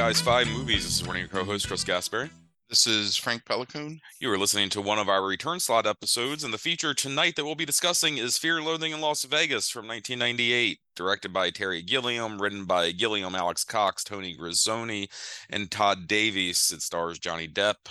[0.00, 0.84] Guys Five Movies.
[0.84, 2.30] This is one of your co-hosts, Chris Gasper.
[2.70, 4.00] This is Frank Pelicoon.
[4.18, 7.44] You are listening to one of our return slot episodes, and the feature tonight that
[7.44, 12.40] we'll be discussing is Fear Loathing in Las Vegas from 1998, directed by Terry Gilliam,
[12.40, 15.10] written by Gilliam, Alex Cox, Tony Grisoni,
[15.50, 16.72] and Tod Davies.
[16.74, 17.90] It stars Johnny Depp,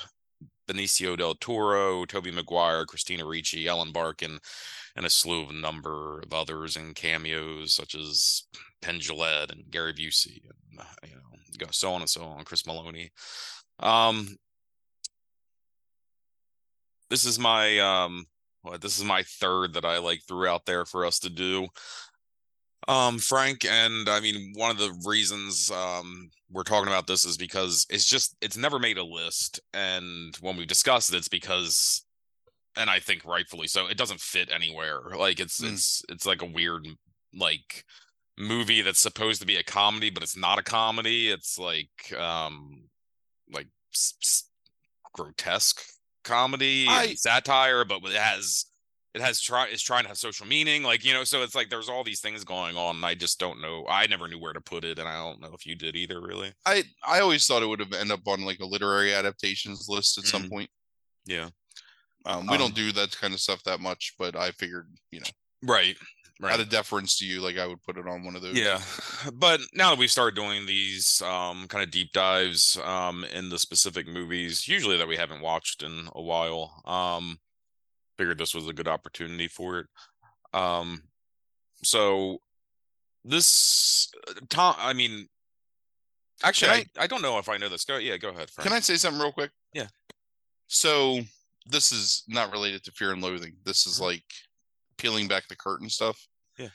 [0.67, 4.39] Benicio del Toro, Tobey Maguire, Christina Ricci, Ellen Barkin,
[4.95, 8.47] and a slew of number of others and cameos such as
[8.81, 12.43] Penn Jillette and Gary Busey, and you know, so on and so on.
[12.43, 13.09] Chris Meloni.
[13.79, 14.37] Um,
[17.09, 18.25] this is my um
[18.63, 21.67] well, this is my third that I like threw out there for us to do.
[22.87, 27.37] Um, Frank, and I mean, one of the reasons um we're talking about this is
[27.37, 32.05] because it's just it's never made a list, and when we discussed it, it's because,
[32.75, 35.01] and I think rightfully so, it doesn't fit anywhere.
[35.15, 35.73] Like it's mm.
[35.73, 36.87] it's it's like a weird
[37.33, 37.85] like
[38.39, 41.29] movie that's supposed to be a comedy, but it's not a comedy.
[41.29, 42.83] It's like um
[43.51, 44.49] like s- s-
[45.13, 45.81] grotesque
[46.23, 48.65] comedy I, satire, but it has
[49.13, 51.23] it has try is trying to have social meaning, like you know.
[51.23, 53.85] So it's like there's all these things going on, and I just don't know.
[53.89, 56.21] I never knew where to put it, and I don't know if you did either.
[56.21, 59.87] Really, I I always thought it would have ended up on like a literary adaptations
[59.89, 60.37] list at mm-hmm.
[60.37, 60.69] some point.
[61.25, 61.49] Yeah,
[62.25, 65.21] um, we um, don't do that kind of stuff that much, but I figured you
[65.21, 65.25] know,
[65.63, 65.97] right,
[66.39, 66.53] right.
[66.53, 68.57] out of deference to you, like I would put it on one of those.
[68.57, 68.81] Yeah,
[69.33, 73.59] but now that we've started doing these um, kind of deep dives um, in the
[73.59, 77.37] specific movies, usually that we haven't watched in a while, um,
[78.17, 79.87] figured this was a good opportunity for it.
[80.53, 81.03] Um,
[81.83, 82.39] so
[83.23, 84.11] this
[84.49, 85.27] Tom, I mean,
[86.43, 87.85] actually, I, I, I don't know if I know this.
[87.85, 88.49] Go, yeah, go ahead.
[88.49, 88.67] Frank.
[88.67, 89.51] Can I say something real quick?
[89.73, 89.87] Yeah.
[90.67, 91.19] So
[91.65, 93.55] this is not related to Fear and Loathing.
[93.65, 94.09] This is uh-huh.
[94.09, 94.23] like
[94.97, 96.27] peeling back the curtain stuff.
[96.59, 96.69] Yeah.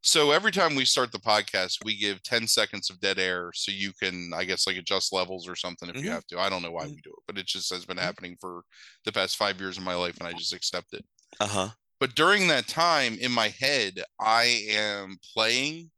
[0.00, 3.72] So every time we start the podcast, we give 10 seconds of dead air so
[3.72, 6.04] you can, I guess, like adjust levels or something if mm-hmm.
[6.04, 6.38] you have to.
[6.38, 6.94] I don't know why mm-hmm.
[6.94, 8.06] we do it, but it just has been mm-hmm.
[8.06, 8.62] happening for
[9.04, 11.04] the past five years of my life and I just accept it.
[11.40, 11.68] Uh huh.
[12.00, 15.90] But during that time in my head, I am playing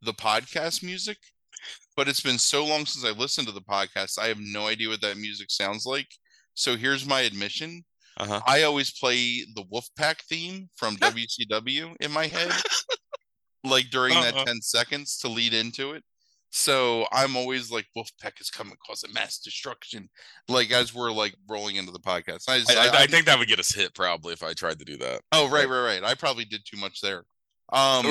[0.00, 1.18] the podcast music,
[1.94, 4.88] but it's been so long since I listened to the podcast, I have no idea
[4.88, 6.08] what that music sounds like.
[6.54, 7.84] So here's my admission
[8.16, 8.40] uh-huh.
[8.46, 12.52] I always play the Wolfpac theme from WCW in my head,
[13.64, 14.32] like during uh-huh.
[14.32, 16.04] that 10 seconds to lead into it.
[16.54, 20.10] So I'm always like, Wolfpac is coming, causing mass destruction.
[20.48, 22.44] Like as we're like rolling into the podcast.
[22.46, 24.78] I, just, I, I, I, think that would get us hit probably if I tried
[24.80, 25.22] to do that.
[25.32, 26.04] Oh, right, right, right.
[26.04, 27.24] I probably did too much there.
[27.72, 28.06] Um,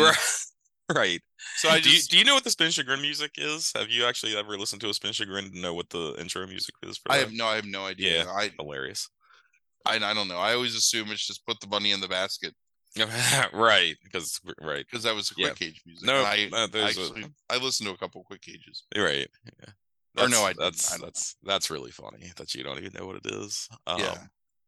[0.94, 1.22] right.
[1.58, 3.72] So I just, do, you, do you know what the Spin Chagrin music is?
[3.76, 6.76] Have you actually ever listened to a Spin Chagrin to know what the intro music
[6.84, 7.12] is for?
[7.12, 8.26] I have no, I have no idea.
[8.26, 9.10] Yeah, I, hilarious.
[9.86, 10.38] I, I don't know.
[10.38, 12.54] I always assume it's just put the money in the basket.
[13.54, 15.54] right, because right, because that was a quick yeah.
[15.54, 16.06] cage music.
[16.06, 17.54] No, I, uh, I, actually, a...
[17.54, 18.84] I listened to a couple quick cages.
[18.96, 19.30] Right.
[19.46, 19.74] Yeah.
[20.14, 21.54] That's, or no, I that's I that's know.
[21.54, 23.70] that's really funny that you don't even know what it is.
[23.88, 24.18] Um, yeah.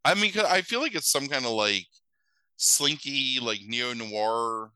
[0.06, 1.88] I mean, I feel like it's some kind of like
[2.56, 4.72] slinky, like neo noir,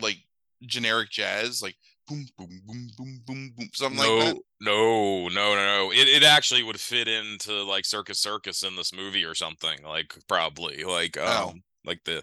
[0.00, 0.18] like
[0.62, 1.76] generic jazz, like
[2.08, 4.42] boom, boom, boom, boom, boom, boom, something no, like that.
[4.60, 5.92] No, no, no, no.
[5.92, 9.78] It it actually would fit into like Circus Circus in this movie or something.
[9.84, 11.52] Like probably like um oh.
[11.84, 12.22] like the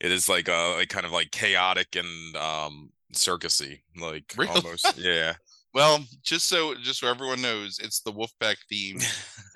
[0.00, 4.50] it is like uh like kind of like chaotic and um circusy like really?
[4.50, 5.34] almost yeah
[5.74, 9.00] well, just so just so everyone knows, it's the Wolfpac theme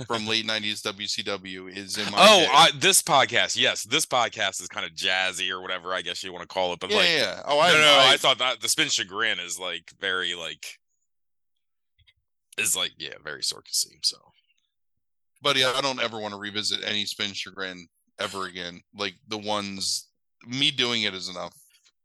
[0.07, 1.75] from late '90s WCW.
[1.75, 3.57] Is in my oh I, this podcast.
[3.57, 6.73] Yes, this podcast is kind of jazzy or whatever I guess you want to call
[6.73, 6.81] it.
[6.81, 7.43] But yeah, like, yeah.
[7.47, 10.67] Oh, I, no, no, I, I thought that the Spin Chagrin is like very like
[12.59, 13.99] is like yeah, very circusy.
[14.03, 14.17] So,
[15.41, 17.87] buddy, I don't ever want to revisit any Spin Chagrin
[18.19, 18.81] ever again.
[18.93, 20.09] Like the ones
[20.45, 21.55] me doing it is enough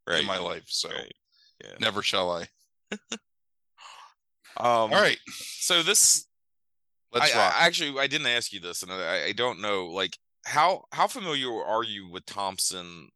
[0.07, 0.21] right.
[0.21, 0.65] in my life.
[0.67, 1.11] So, right.
[1.63, 1.73] yeah.
[1.79, 2.45] never shall I.
[4.57, 5.19] Um, All right.
[5.27, 6.25] So this,
[7.11, 7.39] Let's I.
[7.39, 11.07] I, actually I didn't ask you this, and I, I don't know like how how
[11.07, 13.09] familiar are you with Thompson,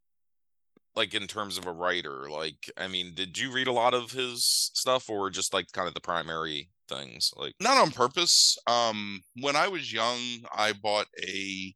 [0.96, 2.30] like in terms of a writer?
[2.30, 5.88] Like, I mean, did you read a lot of his stuff, or just like kind
[5.88, 7.34] of the primary things?
[7.36, 8.58] Like, not on purpose.
[8.68, 10.20] Um, when I was young,
[10.56, 11.74] I bought a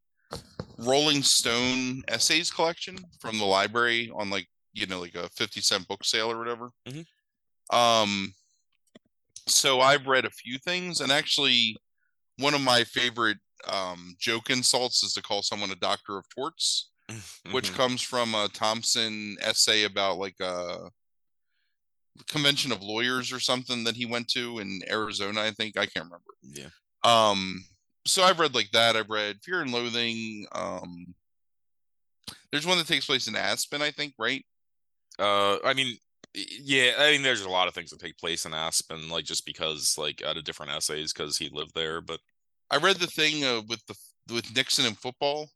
[0.78, 5.88] Rolling Stone essays collection from the library on like you know like a 50 cent
[5.88, 7.78] book sale or whatever mm-hmm.
[7.78, 8.34] um
[9.48, 11.76] so I've read a few things, and actually,
[12.38, 16.90] one of my favorite um, joke insults is to call someone a doctor of torts,
[17.12, 17.52] mm-hmm.
[17.52, 20.90] which comes from a Thompson essay about like a
[22.28, 25.42] convention of lawyers or something that he went to in Arizona.
[25.42, 26.34] I think I can't remember.
[26.44, 26.70] Yeah.
[27.04, 27.64] Um.
[28.06, 28.96] So I've read like that.
[28.96, 30.46] I've read Fear and Loathing.
[30.54, 31.14] Um.
[32.52, 34.46] There's one that takes place in Aspen, I think, right?
[35.18, 35.98] Uh, I mean,
[36.34, 39.46] yeah, I mean, there's a lot of things that take place in Aspen, like just
[39.46, 42.02] because, like, out of different essays, because he lived there.
[42.02, 42.20] But
[42.70, 43.96] I read the thing uh, with the
[44.34, 45.50] with Nixon and football.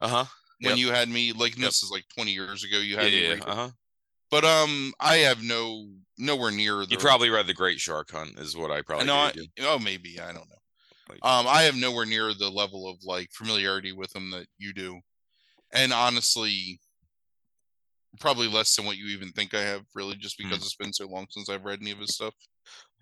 [0.00, 0.24] Uh huh.
[0.60, 0.78] When yep.
[0.78, 1.68] you had me, like, yep.
[1.68, 2.78] this is like 20 years ago.
[2.78, 3.40] You had yeah, me.
[3.46, 3.68] Uh huh.
[4.30, 6.84] But um, I have no nowhere near.
[6.84, 9.06] The, you probably read the Great Shark Hunt, is what I probably.
[9.06, 10.56] No, I, oh, maybe I don't know.
[11.08, 14.72] Like, um, I have nowhere near the level of like familiarity with them that you
[14.72, 15.00] do,
[15.72, 16.78] and honestly,
[18.18, 19.82] probably less than what you even think I have.
[19.94, 20.62] Really, just because mm.
[20.62, 22.34] it's been so long since I've read any of his stuff.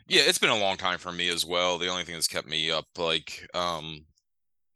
[0.08, 1.78] Yeah, it's been a long time for me as well.
[1.78, 4.06] The only thing that's kept me up, like, um,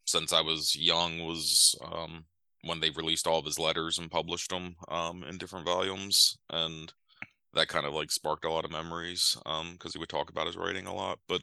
[0.05, 2.25] since I was young, was um
[2.63, 6.93] when they released all of his letters and published them um, in different volumes, and
[7.53, 10.47] that kind of like sparked a lot of memories um, because he would talk about
[10.47, 11.19] his writing a lot.
[11.27, 11.41] But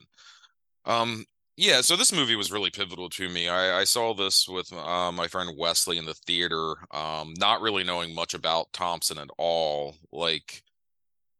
[0.85, 1.25] um,
[1.57, 3.49] yeah, so this movie was really pivotal to me.
[3.49, 7.85] I, I saw this with uh, my friend Wesley in the theater, um, not really
[7.85, 9.97] knowing much about Thompson at all.
[10.13, 10.63] Like,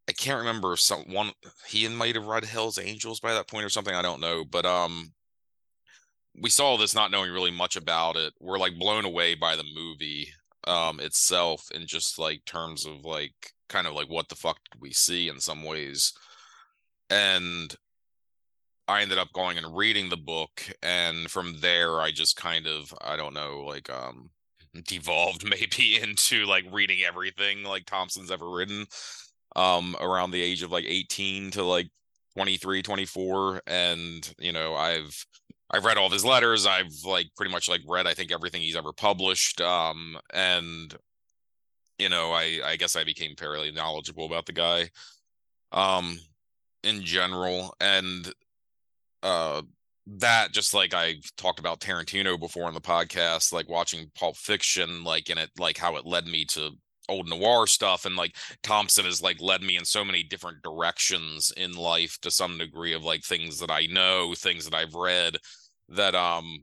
[0.09, 1.33] I can't remember if some one
[1.67, 3.95] he might have read Hell's Angels by that point or something.
[3.95, 5.13] I don't know, but um,
[6.41, 8.33] we saw this not knowing really much about it.
[8.41, 10.29] We're like blown away by the movie
[10.67, 14.81] um itself in just like terms of like kind of like what the fuck did
[14.81, 16.13] we see in some ways.
[17.09, 17.75] And
[18.91, 22.93] I ended up going and reading the book and from there I just kind of
[23.01, 24.31] I don't know like um
[24.85, 28.87] devolved maybe into like reading everything like Thompson's ever written
[29.57, 31.89] um around the age of like 18 to like
[32.37, 35.27] 23 24 and you know I've
[35.73, 36.67] I've read all of his letters.
[36.67, 39.61] I've like pretty much like read I think everything he's ever published.
[39.61, 40.95] Um, and
[41.99, 44.91] you know, I I guess I became fairly knowledgeable about the guy,
[45.71, 46.19] um,
[46.83, 48.33] in general, and
[49.23, 49.63] uh,
[50.19, 55.05] that just like I've talked about Tarantino before on the podcast, like watching Pulp Fiction,
[55.05, 56.71] like in it, like how it led me to
[57.09, 61.53] old noir stuff and like Thompson has like led me in so many different directions
[61.57, 65.37] in life to some degree of like things that I know, things that I've read
[65.89, 66.61] that um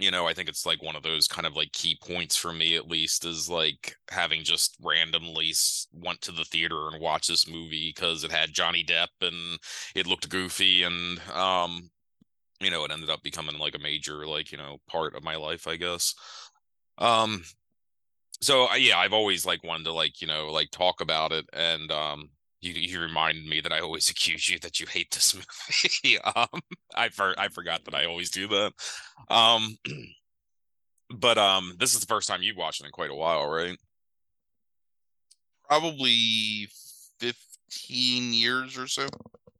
[0.00, 2.52] you know, I think it's like one of those kind of like key points for
[2.52, 5.52] me at least is like having just randomly
[5.92, 9.58] went to the theater and watched this movie because it had Johnny Depp and
[9.94, 11.90] it looked goofy and um
[12.60, 15.36] you know, it ended up becoming like a major like, you know, part of my
[15.36, 16.14] life, I guess.
[16.98, 17.44] Um
[18.40, 21.90] so yeah, I've always like wanted to like, you know, like talk about it and
[21.92, 22.30] um
[22.60, 26.18] you you reminded me that I always accuse you that you hate this movie.
[26.24, 26.60] um,
[26.94, 28.72] I for, I forgot that I always do that.
[29.28, 29.76] Um,
[31.10, 33.76] but um, this is the first time you've watched it in quite a while, right?
[35.68, 36.68] Probably
[37.18, 39.06] fifteen years or so.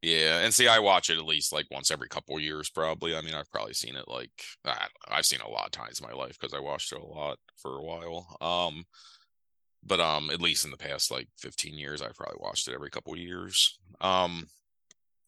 [0.03, 3.15] Yeah, and see, I watch it at least like once every couple years, probably.
[3.15, 4.31] I mean, I've probably seen it like
[4.65, 7.01] I I've seen it a lot of times in my life because I watched it
[7.01, 8.37] a lot for a while.
[8.41, 8.85] Um,
[9.85, 12.91] but um at least in the past like 15 years i've probably watched it every
[12.91, 13.79] couple years.
[14.01, 14.47] Um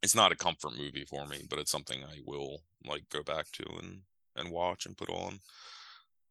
[0.02, 3.46] it's not a comfort movie for me but it's something i will like go back
[3.52, 4.00] to and
[4.36, 5.38] and watch and put on.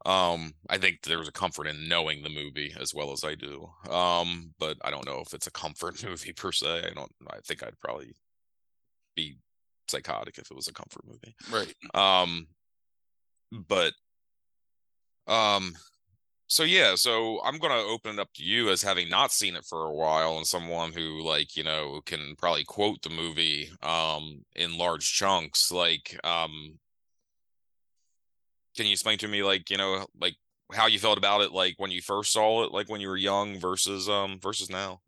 [0.06, 3.70] Um i think there's a comfort in knowing the movie as well as i do.
[3.90, 6.84] Um but i don't know if it's a comfort movie per se.
[6.90, 8.14] I don't i think i'd probably
[9.16, 9.38] be
[9.88, 11.36] psychotic if it was a comfort movie.
[11.52, 11.74] Right.
[11.94, 12.48] Um
[13.52, 13.94] but
[15.28, 15.74] um
[16.52, 19.64] so yeah, so I'm gonna open it up to you as having not seen it
[19.64, 24.44] for a while and someone who like, you know, can probably quote the movie um
[24.58, 25.72] in large chunks.
[25.72, 26.78] Like, um
[28.76, 30.36] can you explain to me like, you know, like
[30.74, 33.16] how you felt about it like when you first saw it, like when you were
[33.16, 35.00] young versus um versus now?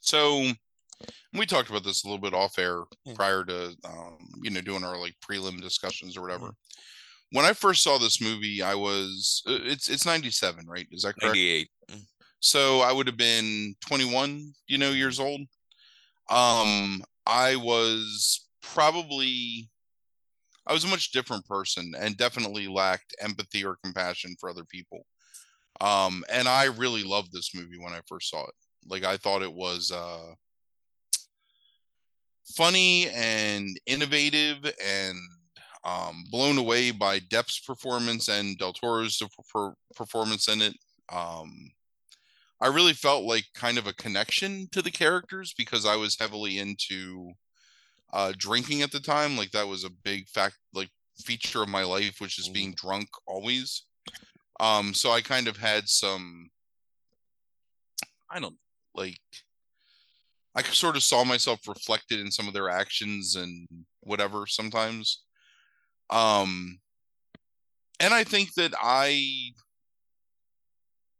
[0.00, 0.50] So
[1.32, 2.82] we talked about this a little bit off air
[3.14, 6.50] prior to um, you know, doing our like prelim discussions or whatever
[7.32, 10.86] when I first saw this movie, I was uh, it's it's 97, right?
[10.90, 11.36] Is that correct?
[11.36, 11.68] 98.
[11.90, 12.06] Mm.
[12.40, 15.40] So I would have been 21, you know, years old.
[16.30, 19.68] Um I was probably
[20.66, 25.04] I was a much different person and definitely lacked empathy or compassion for other people.
[25.80, 28.54] Um and I really loved this movie when I first saw it.
[28.86, 30.34] Like I thought it was uh
[32.56, 35.16] funny and innovative and
[35.88, 39.22] um, blown away by Depp's performance and Del Toro's
[39.96, 40.74] performance in it.
[41.10, 41.70] Um,
[42.60, 46.58] I really felt like kind of a connection to the characters because I was heavily
[46.58, 47.32] into
[48.12, 49.36] uh, drinking at the time.
[49.36, 50.90] Like that was a big fact, like
[51.24, 52.54] feature of my life, which is mm-hmm.
[52.54, 53.84] being drunk always.
[54.60, 56.50] Um, so I kind of had some,
[58.30, 58.56] I don't
[58.94, 59.20] like,
[60.54, 63.68] I sort of saw myself reflected in some of their actions and
[64.00, 65.22] whatever sometimes.
[66.10, 66.78] Um,
[68.00, 69.52] and I think that I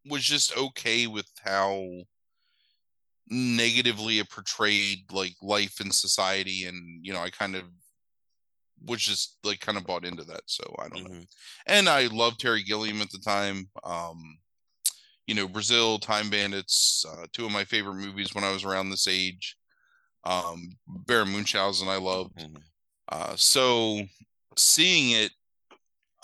[0.08, 1.84] was just okay with how
[3.30, 7.64] negatively it portrayed like life in society and you know i kind of
[8.86, 11.18] was just like kind of bought into that so i don't mm-hmm.
[11.18, 11.24] know
[11.66, 14.38] and i loved terry gilliam at the time um
[15.26, 18.88] you know brazil time bandits uh, two of my favorite movies when i was around
[18.88, 19.56] this age
[20.24, 20.70] um
[21.06, 22.56] baron munchausen i loved mm-hmm.
[23.10, 24.00] uh so
[24.58, 25.30] seeing it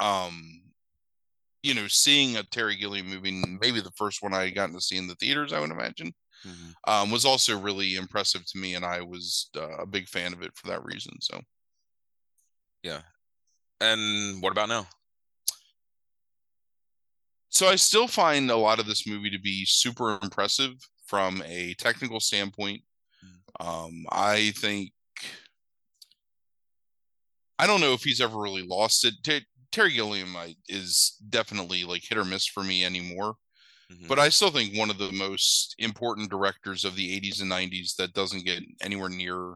[0.01, 0.61] um
[1.63, 4.81] you know seeing a terry gilliam movie maybe the first one i had gotten to
[4.81, 6.13] see in the theaters i would imagine
[6.47, 6.93] mm-hmm.
[6.93, 10.43] um, was also really impressive to me, and I was uh, a big fan of
[10.43, 11.15] it for that reason.
[11.21, 11.41] So,
[12.83, 13.01] yeah.
[13.81, 14.87] And what about now?
[17.49, 20.73] So I still find a lot of this movie to be super impressive
[21.07, 22.83] from a technical standpoint.
[23.25, 23.67] Mm.
[23.67, 24.91] Um, I think
[27.59, 29.15] I don't know if he's ever really lost it.
[29.71, 30.37] Terry Gilliam
[30.69, 33.35] is definitely like hit or miss for me anymore.
[33.93, 34.09] Mm-hmm.
[34.09, 37.97] But I still think one of the most important directors of the 80s and 90s
[37.97, 39.55] that doesn't get anywhere near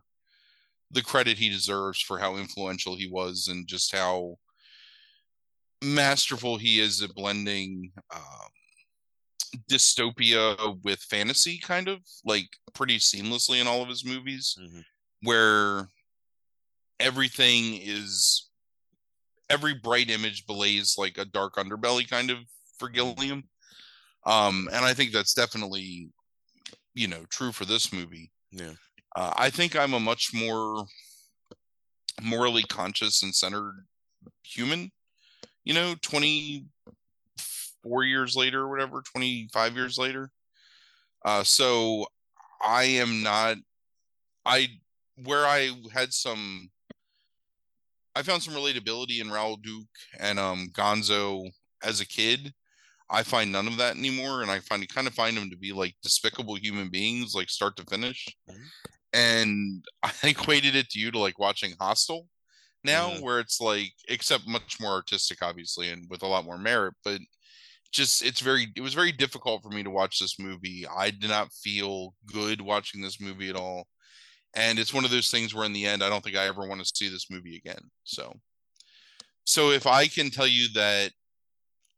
[0.90, 4.36] the credit he deserves for how influential he was and just how
[5.82, 8.50] masterful he is at blending um,
[9.70, 14.80] dystopia with fantasy kind of like pretty seamlessly in all of his movies mm-hmm.
[15.22, 15.88] where
[17.00, 18.48] everything is
[19.50, 22.38] every bright image belays like a dark underbelly kind of
[22.78, 22.88] for.
[22.88, 23.44] Gilliam
[24.28, 26.10] um, and I think that's definitely,
[26.94, 28.30] you know, true for this movie.
[28.50, 28.74] Yeah.
[29.16, 30.84] Uh, I think I'm a much more
[32.22, 33.86] morally conscious and centered
[34.42, 34.90] human.
[35.64, 40.30] You know, 24 years later or whatever, 25 years later.
[41.24, 42.06] Uh, so
[42.62, 43.56] I am not,
[44.44, 44.68] I,
[45.24, 46.70] where I had some,
[48.18, 49.86] I found some relatability in Raoul Duke
[50.18, 51.48] and um, Gonzo
[51.84, 52.52] as a kid.
[53.08, 55.72] I find none of that anymore, and I find kind of find them to be
[55.72, 58.26] like despicable human beings, like start to finish.
[58.50, 58.64] Mm-hmm.
[59.12, 62.26] And I equated it to you to like watching Hostel
[62.82, 63.22] now, mm-hmm.
[63.22, 67.20] where it's like, except much more artistic, obviously, and with a lot more merit, but
[67.92, 70.84] just it's very it was very difficult for me to watch this movie.
[70.92, 73.86] I did not feel good watching this movie at all.
[74.54, 76.66] And it's one of those things where in the end I don't think I ever
[76.66, 77.90] want to see this movie again.
[78.04, 78.40] So
[79.48, 81.12] so if I can tell you that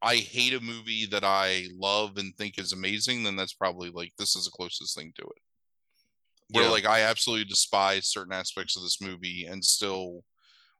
[0.00, 4.12] I hate a movie that I love and think is amazing, then that's probably like
[4.18, 5.42] this is the closest thing to it.
[6.52, 6.70] Where yeah.
[6.70, 10.22] like I absolutely despise certain aspects of this movie and still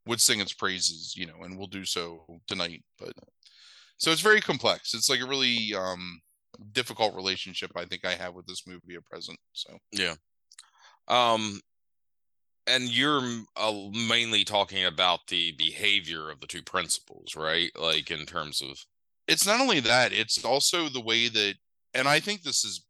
[0.07, 2.85] would sing its praises, you know, and we'll do so tonight.
[3.01, 3.15] But
[3.99, 4.95] so it's very complex.
[4.95, 6.21] It's like a really um
[6.71, 9.39] difficult relationship I think I have with this movie at present.
[9.55, 10.15] So yeah.
[11.09, 11.61] Um
[12.67, 13.23] and you're
[13.57, 13.73] uh,
[14.09, 17.71] mainly talking about the behavior of the two principals, right?
[17.77, 18.85] Like in terms of
[19.31, 21.55] it's not only that it's also the way that
[21.95, 22.85] and i think this is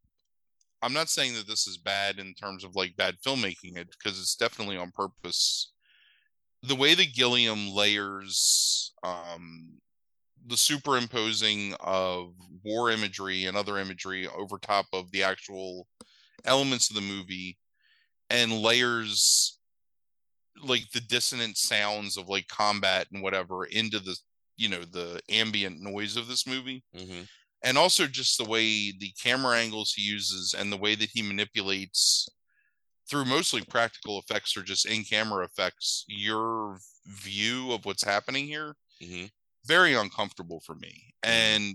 [0.83, 4.19] i'm not saying that this is bad in terms of like bad filmmaking it because
[4.19, 5.73] it's definitely on purpose
[6.63, 9.75] the way that gilliam layers um
[10.47, 12.33] the superimposing of
[12.65, 15.87] war imagery and other imagery over top of the actual
[16.47, 17.59] elements of the movie
[18.31, 19.59] and layers
[20.63, 24.17] like the dissonant sounds of like combat and whatever into the
[24.57, 27.23] you know the ambient noise of this movie mm-hmm.
[27.65, 31.23] and also just the way the camera angles he uses and the way that he
[31.23, 32.29] manipulates
[33.09, 38.75] through mostly practical effects or just in camera effects your view of what's happening here
[39.03, 39.25] mm-hmm.
[39.67, 41.31] very uncomfortable for me mm-hmm.
[41.31, 41.75] and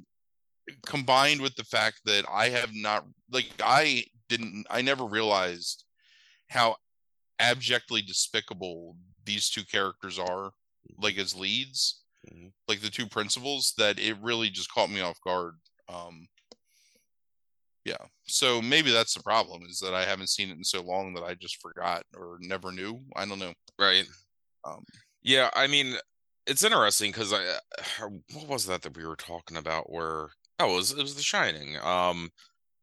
[0.85, 5.84] combined with the fact that i have not like i didn't i never realized
[6.47, 6.75] how
[7.39, 10.51] abjectly despicable these two characters are
[11.01, 12.47] like as leads mm-hmm.
[12.67, 15.55] like the two principals that it really just caught me off guard
[15.89, 16.27] um
[17.85, 17.97] yeah.
[18.23, 21.23] So maybe that's the problem is that i haven't seen it in so long that
[21.23, 22.99] i just forgot or never knew.
[23.15, 23.53] I don't know.
[23.79, 24.05] Right.
[24.65, 24.83] Um
[25.21, 25.95] yeah i mean
[26.45, 30.73] it's interesting because i uh, what was that that we were talking about where oh
[30.73, 31.77] it was it was the shining.
[31.83, 32.31] Um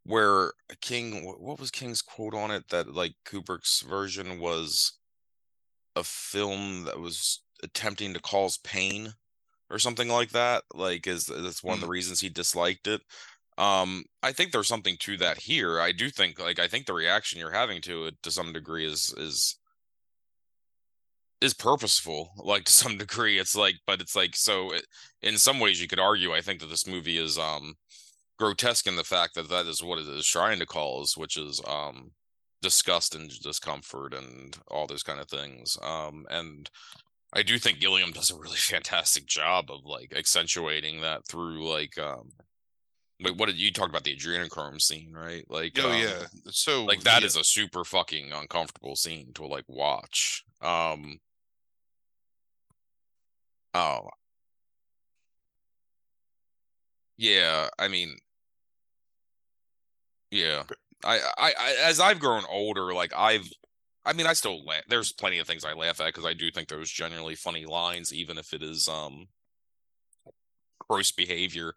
[0.05, 4.99] where king what was king's quote on it that like kubrick's version was
[5.95, 9.15] a film that was attempting to cause pain
[9.73, 10.63] or something like that.
[10.75, 11.77] Like, is that's one mm.
[11.77, 11.91] of the mm.
[11.91, 13.01] reasons he disliked it.
[13.59, 15.81] Um, I think there's something to that here.
[15.81, 18.87] I do think, like, I think the reaction you're having to it to some degree
[18.87, 19.57] is is
[21.41, 24.87] is purposeful like to some degree it's like but it's like so it,
[25.23, 27.75] in some ways you could argue i think that this movie is um
[28.43, 31.61] grotesque in the fact that that is what it is trying to cause which is
[31.69, 32.11] um
[32.61, 36.69] disgust and discomfort and all those kind of things um and
[37.35, 41.97] I do think Gilliam does a really fantastic job of like accentuating that through like
[41.99, 42.33] um
[43.37, 45.45] what did you talk about the adrenochrome scene, right?
[45.49, 46.27] Like, Oh um, yeah.
[46.51, 50.45] So like that is yeah, a super fucking uncomfortable scene to like watch.
[50.61, 51.21] Um,
[53.75, 54.09] oh,
[57.17, 57.69] yeah.
[57.79, 58.17] I mean,
[60.33, 60.63] yeah.
[61.05, 63.49] I, I, I, as I've grown older, like I've,
[64.05, 64.83] I mean, I still laugh.
[64.89, 68.13] There's plenty of things I laugh at because I do think there's generally funny lines,
[68.13, 69.29] even if it is um
[70.89, 71.75] gross behavior,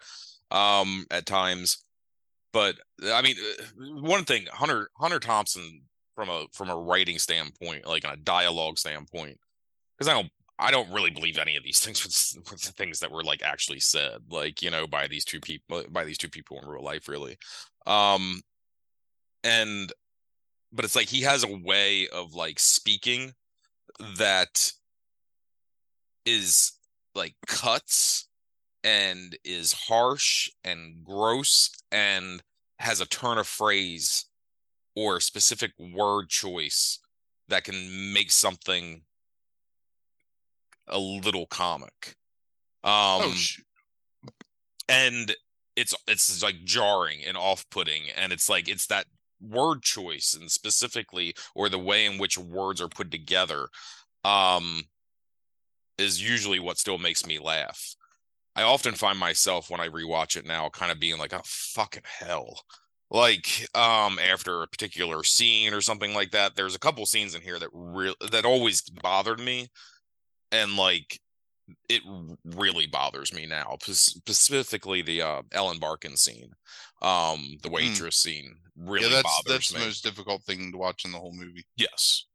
[0.52, 1.84] um at times.
[2.54, 5.82] But I mean, uh, one thing, Hunter Hunter Thompson,
[6.16, 9.38] from a from a writing standpoint, like a dialogue standpoint,
[9.98, 13.00] because I don't I don't really believe any of these things with, with the things
[13.00, 16.30] that were like actually said, like you know, by these two people by these two
[16.30, 17.38] people in real life, really.
[17.86, 18.42] Um,
[19.44, 19.92] and
[20.72, 23.34] but it's like he has a way of like speaking
[24.18, 24.72] that
[26.26, 26.74] is
[27.14, 28.28] like cuts
[28.84, 32.44] and is harsh and gross and
[32.80, 34.26] has a turn of phrase
[34.96, 37.00] or a specific word choice
[37.48, 39.02] that can make something
[40.88, 42.16] a little comic.
[42.84, 43.36] Um oh
[44.88, 45.36] and
[45.76, 49.06] it's it's like jarring and off-putting and it's like it's that
[49.42, 53.68] word choice and specifically or the way in which words are put together
[54.24, 54.84] um
[55.98, 57.96] is usually what still makes me laugh.
[58.56, 62.04] I often find myself when I rewatch it now kind of being like, oh fucking
[62.06, 62.62] hell.
[63.12, 66.56] Like um after a particular scene or something like that.
[66.56, 69.68] There's a couple scenes in here that real that always bothered me.
[70.62, 71.20] And like
[71.90, 72.02] it
[72.46, 73.78] really bothers me now.
[73.82, 76.52] Specifically the uh Ellen Barkin scene.
[77.02, 77.76] Um the Hmm.
[77.76, 79.80] waitress scene really yeah, that's that's me.
[79.80, 81.66] the most difficult thing to watch in the whole movie.
[81.76, 82.26] Yes.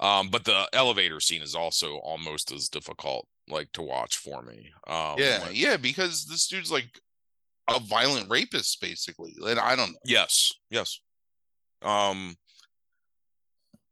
[0.00, 4.70] Um, but the elevator scene is also almost as difficult, like to watch for me.
[4.88, 7.00] Um, yeah, like- yeah, because this dude's like
[7.68, 9.32] a violent rapist, basically.
[9.46, 9.98] And I don't know.
[10.04, 10.98] yes, yes.
[11.80, 12.34] Um,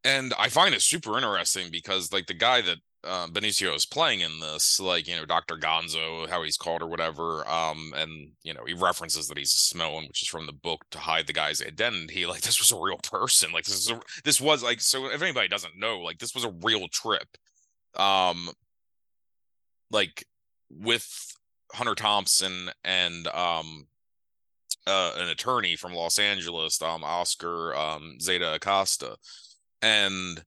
[0.04, 4.20] and I find it super interesting because like the guy that uh, Benicio is playing
[4.20, 8.54] in this, like you know Doctor Gonzo, how he's called or whatever, um, and you
[8.54, 11.32] know he references that he's a Samoan, which is from the book to hide the
[11.32, 12.26] guy's identity.
[12.32, 13.52] Like this was a real person.
[13.52, 15.06] Like this is a, this was like so.
[15.06, 17.36] If anybody doesn't know, like this was a real trip.
[17.96, 18.48] Um,
[19.90, 20.24] like
[20.70, 21.36] with
[21.72, 23.86] Hunter Thompson and um
[24.86, 29.16] uh, an attorney from Los Angeles, um Oscar um Zeta Acosta.
[29.82, 30.44] And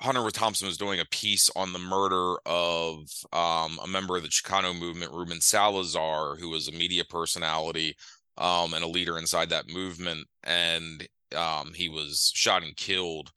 [0.00, 4.28] Hunter Thompson was doing a piece on the murder of um, a member of the
[4.28, 7.96] Chicano movement, Ruben Salazar, who was a media personality
[8.36, 10.26] um, and a leader inside that movement.
[10.44, 13.32] And um, he was shot and killed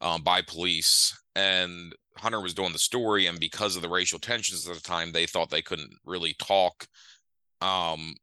[0.00, 1.16] um, by police.
[1.36, 5.12] And Hunter was doing the story, and because of the racial tensions at the time,
[5.12, 6.86] they thought they couldn't really talk
[7.60, 8.14] um,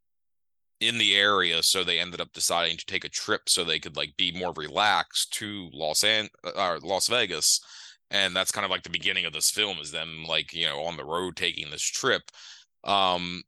[0.79, 3.97] in the area, so they ended up deciding to take a trip so they could
[3.97, 7.59] like be more relaxed to Los An or Las Vegas,
[8.11, 10.81] and that's kind of like the beginning of this film is them like you know
[10.81, 12.23] on the road taking this trip.
[12.83, 13.43] Um,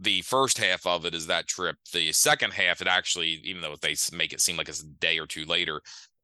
[0.00, 1.76] the first half of it is that trip.
[1.92, 5.18] The second half, it actually, even though they make it seem like it's a day
[5.18, 5.80] or two later,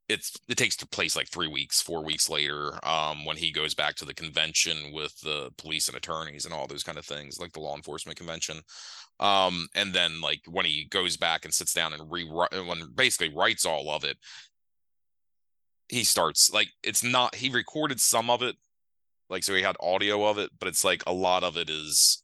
[0.09, 3.95] it's it takes place like three weeks, four weeks later, um, when he goes back
[3.97, 7.53] to the convention with the police and attorneys and all those kind of things, like
[7.53, 8.61] the law enforcement convention.
[9.21, 13.35] Um, and then like when he goes back and sits down and rewrite, when basically
[13.35, 14.17] writes all of it,
[15.88, 18.57] he starts like it's not he recorded some of it,
[19.31, 22.23] like so he had audio of it, but it's like a lot of it is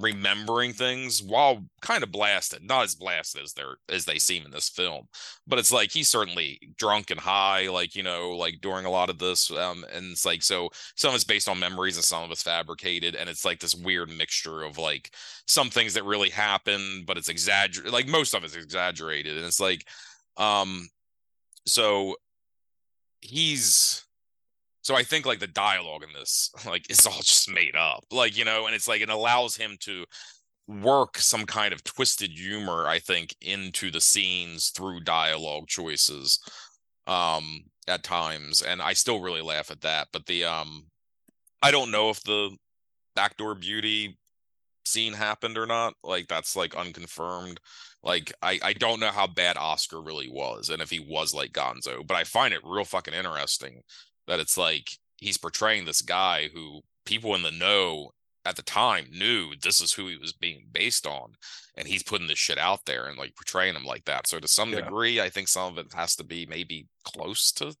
[0.00, 4.50] remembering things while kind of blasted not as blasted as they're as they seem in
[4.50, 5.06] this film
[5.46, 9.08] but it's like he's certainly drunk and high like you know like during a lot
[9.08, 12.24] of this um and it's like so some of it's based on memories and some
[12.24, 15.10] of it's fabricated and it's like this weird mixture of like
[15.46, 19.60] some things that really happen but it's exaggerated like most of it's exaggerated and it's
[19.60, 19.86] like
[20.38, 20.88] um
[21.66, 22.16] so
[23.20, 24.03] he's
[24.84, 28.04] so I think like the dialogue in this, like it's all just made up.
[28.12, 30.04] Like, you know, and it's like it allows him to
[30.68, 36.38] work some kind of twisted humor, I think, into the scenes through dialogue choices
[37.06, 38.62] um at times.
[38.62, 40.08] And I still really laugh at that.
[40.12, 40.86] But the um
[41.62, 42.54] I don't know if the
[43.16, 44.18] backdoor beauty
[44.84, 45.94] scene happened or not.
[46.02, 47.58] Like that's like unconfirmed.
[48.02, 51.52] Like I I don't know how bad Oscar really was and if he was like
[51.52, 53.80] Gonzo, but I find it real fucking interesting
[54.26, 58.10] that it's like he's portraying this guy who people in the know
[58.46, 61.32] at the time knew this is who he was being based on
[61.76, 64.48] and he's putting this shit out there and like portraying him like that so to
[64.48, 64.82] some Yeah.
[64.82, 67.74] degree i think some of it has to be maybe close to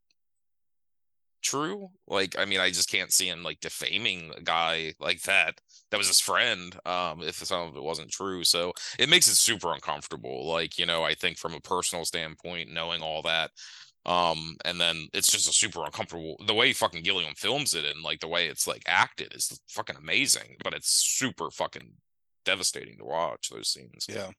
[1.42, 1.90] true.
[2.08, 5.60] Like, I mean, I just can't see him like defaming a guy like that.
[5.90, 6.74] That was his friend.
[6.86, 10.48] Um, if some of it wasn't true, so it makes it super uncomfortable.
[10.50, 13.50] Like, you know, I think from a personal standpoint, knowing all that,
[14.06, 16.36] um, and then it's just a super uncomfortable.
[16.46, 19.96] The way fucking Gilliam films it and like the way it's like acted is fucking
[19.96, 21.92] amazing, but it's super fucking
[22.44, 24.06] devastating to watch those scenes.
[24.08, 24.30] Yeah.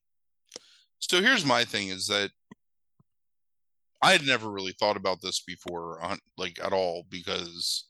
[1.00, 2.30] So here's my thing: is that
[4.04, 6.00] I had never really thought about this before,
[6.38, 7.86] like at all, because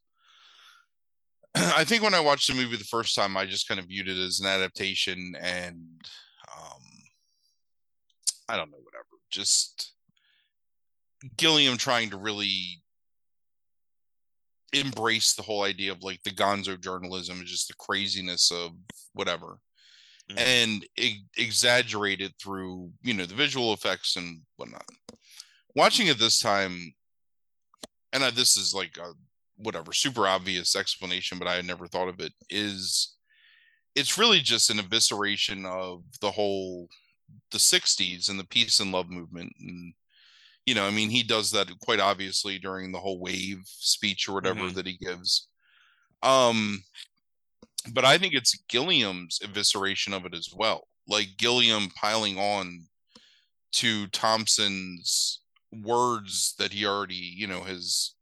[1.56, 4.08] I think when I watched the movie the first time, I just kind of viewed
[4.08, 5.78] it as an adaptation, and
[6.58, 6.82] um,
[8.48, 9.06] I don't know, whatever.
[9.30, 9.95] Just
[11.38, 12.82] Gilliam trying to really
[14.74, 18.72] embrace the whole idea of like the gonzo journalism and just the craziness of
[19.14, 19.58] whatever
[20.30, 20.38] mm-hmm.
[20.38, 24.86] and e- exaggerated through you know the visual effects and whatnot
[25.76, 26.94] watching it this time
[28.14, 29.14] and I, this is like a
[29.58, 33.16] whatever super obvious explanation but i had never thought of it is
[33.96, 36.90] it's really just an evisceration of the whole
[37.52, 39.94] the 60s and the peace and love movement and
[40.66, 44.34] you know, I mean, he does that quite obviously during the whole wave speech or
[44.34, 44.76] whatever mm-hmm.
[44.76, 45.48] that he gives.
[46.24, 46.84] Um,
[47.94, 50.88] but I think it's Gilliam's evisceration of it as well.
[51.08, 52.86] Like Gilliam piling on
[53.74, 58.16] to Thompson's words that he already, you know, has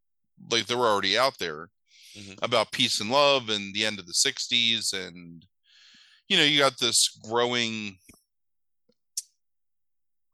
[0.51, 1.69] like they were already out there
[2.17, 2.33] mm-hmm.
[2.41, 5.45] about peace and love and the end of the 60s and
[6.29, 7.97] you know, you got this growing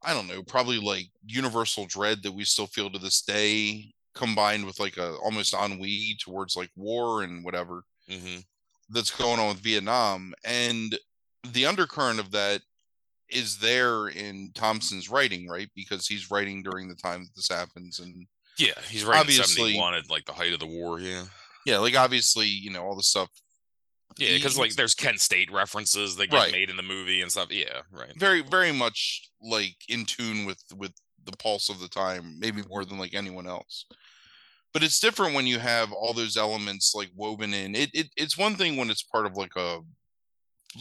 [0.03, 4.65] I don't know, probably like universal dread that we still feel to this day, combined
[4.65, 8.39] with like a almost ennui towards like war and whatever mm-hmm.
[8.89, 10.33] that's going on with Vietnam.
[10.45, 10.97] And
[11.51, 12.61] the undercurrent of that
[13.29, 15.69] is there in Thompson's writing, right?
[15.75, 17.99] Because he's writing during the time that this happens.
[17.99, 18.25] And
[18.57, 20.99] yeah, he's writing obviously wanted like the height of the war.
[20.99, 21.25] Yeah.
[21.65, 21.77] Yeah.
[21.79, 23.29] Like obviously, you know, all the stuff
[24.19, 26.51] yeah, because like there's Kent State references that get right.
[26.51, 27.51] made in the movie and stuff.
[27.51, 28.13] Yeah, right.
[28.17, 30.93] Very, very much like in tune with with
[31.25, 33.85] the pulse of the time, maybe more than like anyone else.
[34.73, 37.75] But it's different when you have all those elements like woven in.
[37.75, 39.79] It, it it's one thing when it's part of like a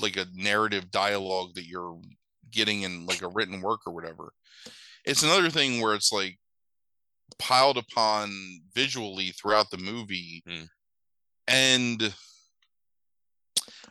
[0.01, 1.98] like a narrative dialogue that you're
[2.51, 4.33] getting in like a written work or whatever.
[5.05, 6.38] It's another thing where it's like
[7.38, 8.31] piled upon
[8.74, 10.42] visually throughout the movie.
[10.46, 10.64] Hmm.
[11.46, 12.14] And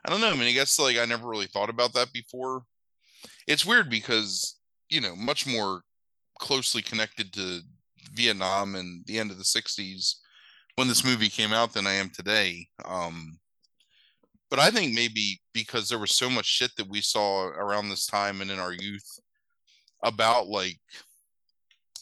[0.05, 0.29] I don't know.
[0.29, 2.63] I mean, I guess like I never really thought about that before.
[3.47, 4.57] It's weird because
[4.89, 5.81] you know much more
[6.39, 7.61] closely connected to
[8.13, 10.15] Vietnam and the end of the '60s
[10.75, 12.67] when this movie came out than I am today.
[12.85, 13.39] Um,
[14.49, 18.05] but I think maybe because there was so much shit that we saw around this
[18.05, 19.19] time and in our youth
[20.03, 20.79] about like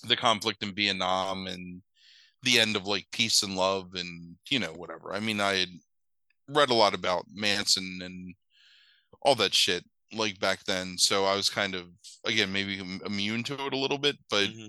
[0.07, 1.81] the conflict in Vietnam and
[2.43, 5.13] the end of like peace and love and you know whatever.
[5.13, 5.69] I mean, I had
[6.47, 8.35] read a lot about Manson and
[9.21, 10.97] all that shit like back then.
[10.97, 11.85] So I was kind of
[12.25, 14.67] again maybe immune to it a little bit, but mm-hmm.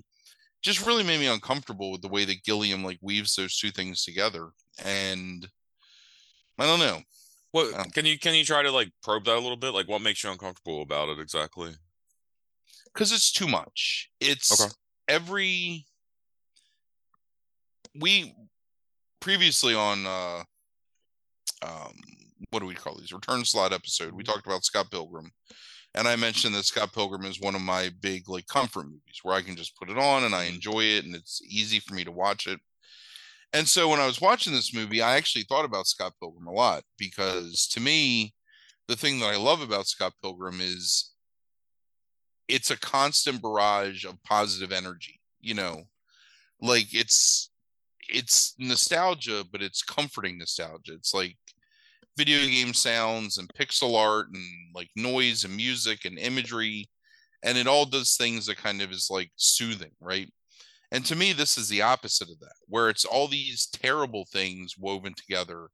[0.62, 4.04] just really made me uncomfortable with the way that Gilliam like weaves those two things
[4.04, 4.48] together.
[4.84, 5.46] And
[6.58, 7.00] I don't know.
[7.52, 9.74] What don't can you can you try to like probe that a little bit?
[9.74, 11.72] Like what makes you uncomfortable about it exactly?
[12.92, 14.10] Because it's too much.
[14.20, 14.72] It's okay.
[15.08, 15.86] every
[17.98, 18.34] we
[19.20, 20.42] previously on uh
[21.62, 21.92] um,
[22.50, 23.12] what do we call these?
[23.12, 24.12] Return slot episode.
[24.12, 25.30] We talked about scott pilgrim
[25.94, 29.34] and i mentioned that scott pilgrim is one of my big like comfort movies where
[29.34, 30.56] i can just put it on and i mm-hmm.
[30.56, 32.60] enjoy it and it's easy for me to watch it.
[33.52, 36.52] And so when i was watching this movie i actually thought about scott pilgrim a
[36.52, 38.34] lot because to me
[38.88, 41.12] the thing that i love about scott pilgrim is
[42.48, 45.84] it's a constant barrage of positive energy you know?
[46.60, 47.50] Like it's
[48.08, 50.92] it's nostalgia but it's comforting nostalgia.
[50.94, 51.36] It's like
[52.16, 56.88] video game sounds and pixel art and like noise and music and imagery
[57.42, 60.28] and it all does things that kind of is like soothing right
[60.92, 64.76] and to me this is the opposite of that where it's all these terrible things
[64.78, 65.68] woven together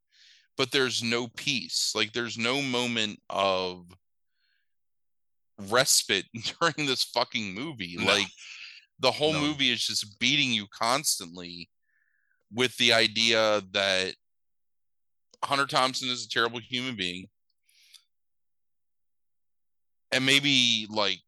[0.56, 3.86] but there's no peace like there's no moment of
[5.68, 6.26] respite
[6.60, 8.06] during this fucking movie no.
[8.06, 8.28] like
[8.98, 9.40] the whole no.
[9.40, 11.68] movie is just beating you constantly
[12.52, 14.14] with the idea that
[15.44, 17.26] Hunter Thompson is a terrible human being.
[20.10, 21.20] And maybe like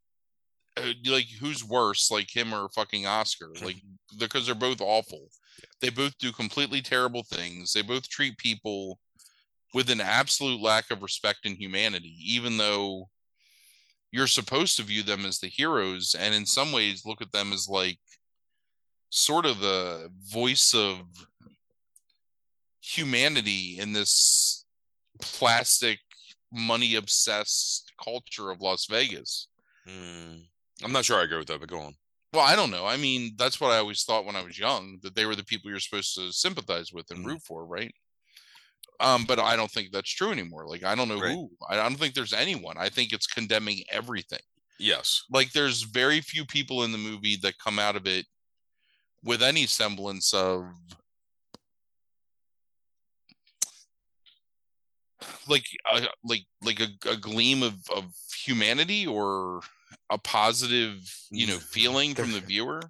[0.77, 3.51] uh, like who's worse, like him or fucking Oscar?
[3.63, 3.77] Like
[4.19, 5.29] because they're both awful.
[5.81, 7.73] They both do completely terrible things.
[7.73, 8.99] They both treat people
[9.73, 13.09] with an absolute lack of respect and humanity, even though
[14.13, 17.53] you're supposed to view them as the heroes and in some ways look at them
[17.53, 17.99] as like
[19.11, 21.01] sort of the voice of
[22.85, 24.65] humanity in this
[25.21, 25.99] plastic
[26.53, 29.49] money obsessed culture of Las Vegas.
[29.87, 30.37] Hmm.
[30.83, 31.95] I'm not sure I agree with that, but go on.
[32.33, 32.85] Well, I don't know.
[32.85, 35.45] I mean, that's what I always thought when I was young that they were the
[35.45, 37.27] people you're supposed to sympathize with and Mhm.
[37.29, 37.95] root for, right?
[39.01, 40.67] Um, but I don't think that's true anymore.
[40.69, 41.33] Like, I don't know Right.
[41.33, 41.51] who.
[41.69, 42.77] I don't think there's anyone.
[42.77, 44.43] I think it's condemning everything.
[44.79, 45.23] Yes.
[45.31, 48.27] Like, there's very few people in the movie that come out of it
[49.23, 50.65] with any semblance of
[55.49, 58.05] like a, like like a, a gleam of of
[58.45, 59.61] humanity or
[60.11, 60.99] a positive
[61.31, 61.63] you know Mm.
[61.63, 62.83] feeling from the viewer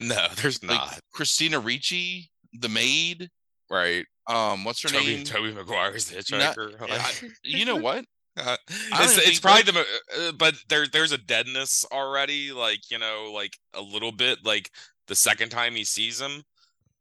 [0.00, 1.00] no, there's like not.
[1.12, 3.28] christina ricci the maid
[3.70, 4.06] right.
[4.28, 6.76] um what's her Toby, name Tobey Maguire's the Not- hitchhiker.
[6.90, 8.04] I- you know what
[8.36, 8.56] Uh,
[8.94, 9.78] it's it's probably the
[10.18, 14.70] uh, but there there's a deadness already like you know like a little bit like
[15.06, 16.42] the second time he sees him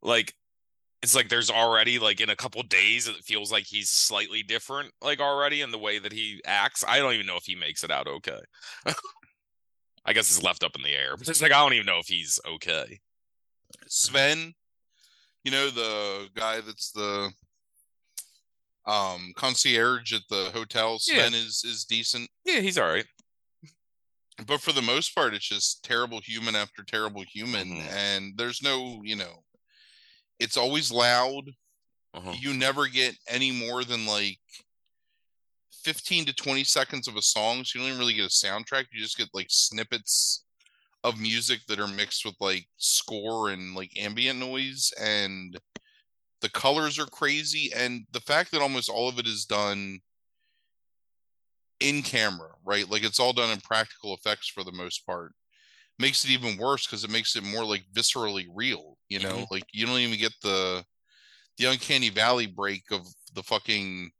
[0.03, 0.35] like
[1.03, 4.89] it's like there's already like in a couple days it feels like he's slightly different
[5.01, 7.83] like already in the way that he acts i don't even know if he makes
[7.83, 8.39] it out okay
[10.05, 11.99] i guess it's left up in the air but it's like i don't even know
[11.99, 12.99] if he's okay
[13.87, 14.53] sven
[15.43, 17.29] you know the guy that's the
[18.85, 21.23] um concierge at the hotel Yeah.
[21.23, 23.05] sven is is decent yeah he's all right
[24.47, 27.91] but for the most part it's just terrible human after terrible human Mhm.
[27.91, 29.42] and there's no you know
[30.39, 31.51] it's always loud.
[32.15, 32.33] Uh-huh.
[32.39, 34.37] you never get any more than like
[35.83, 38.85] 15 to 20 seconds of a song so you don't even really get a soundtrack.
[38.91, 40.45] You just get like snippets
[41.03, 45.59] of music that are mixed with like score and like ambient noise and
[46.41, 49.99] the colors are crazy and the fact that almost all of it is done
[51.79, 52.89] in camera right?
[52.89, 55.33] Like it's all done in practical effects for the most part.
[55.99, 59.51] Makes it even worse because it makes it more like viscerally real you know Mhm.
[59.51, 60.85] like you don't even get the
[61.57, 64.11] the uncanny valley break of the fucking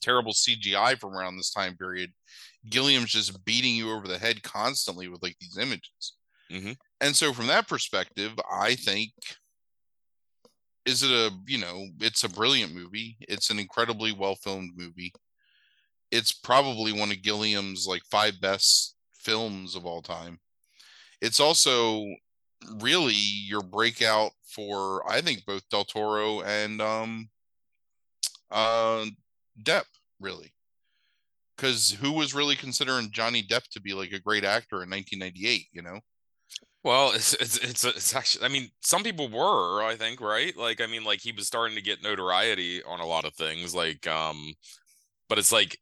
[0.00, 2.12] terrible cgi from around this time period.
[2.68, 6.14] Gilliam's just beating you over the head constantly with like these images.
[6.50, 6.76] Mhm.
[7.00, 9.12] and so from that perspective i think
[10.84, 13.16] is it a you know it's a brilliant movie.
[13.20, 15.12] It's an incredibly well filmed movie.
[16.12, 20.38] It's probably one of gilliam's like five best films of all time.
[21.20, 22.06] It's also
[22.80, 27.28] really your breakout for I think both Del Toro and um
[28.50, 29.06] uh
[29.62, 29.84] Depp
[30.20, 30.52] really
[31.56, 35.66] because who was really considering Johnny Depp to be like a great actor in 1998
[35.72, 36.00] you know
[36.84, 38.44] Well, it's it's it's it's actually.
[38.44, 39.82] I mean, some people were.
[39.82, 40.56] I think, right?
[40.56, 43.74] Like, I mean, like he was starting to get notoriety on a lot of things.
[43.74, 44.54] Like, um,
[45.28, 45.78] but it's like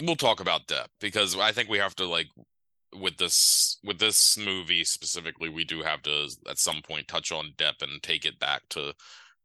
[0.00, 2.28] we'll talk about Depp because I think we have to like
[2.94, 7.54] with this with this movie specifically, we do have to at some point touch on
[7.56, 8.94] Depp and take it back to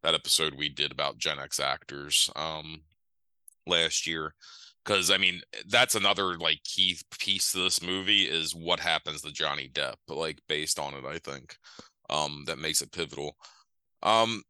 [0.04, 2.82] that episode we did about Gen X actors um
[3.68, 4.34] last year.
[4.84, 9.32] Because I mean that's another like key piece to this movie is what happens to
[9.32, 11.58] Johnny Depp like based on it I think
[12.10, 13.36] um that makes it pivotal.
[14.04, 14.44] Um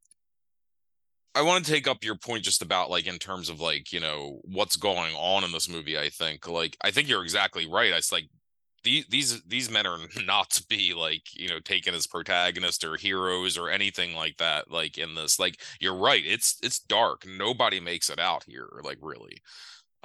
[1.35, 3.99] I want to take up your point just about like in terms of like you
[3.99, 6.47] know what's going on in this movie I think.
[6.47, 7.91] Like I think you're exactly right.
[7.91, 8.29] It's like
[8.85, 12.95] these these these men are not to be like you know taken as protagonists or
[12.95, 17.81] heroes or anything like that like in this like you're right it's it's dark nobody
[17.81, 19.37] makes it out here like really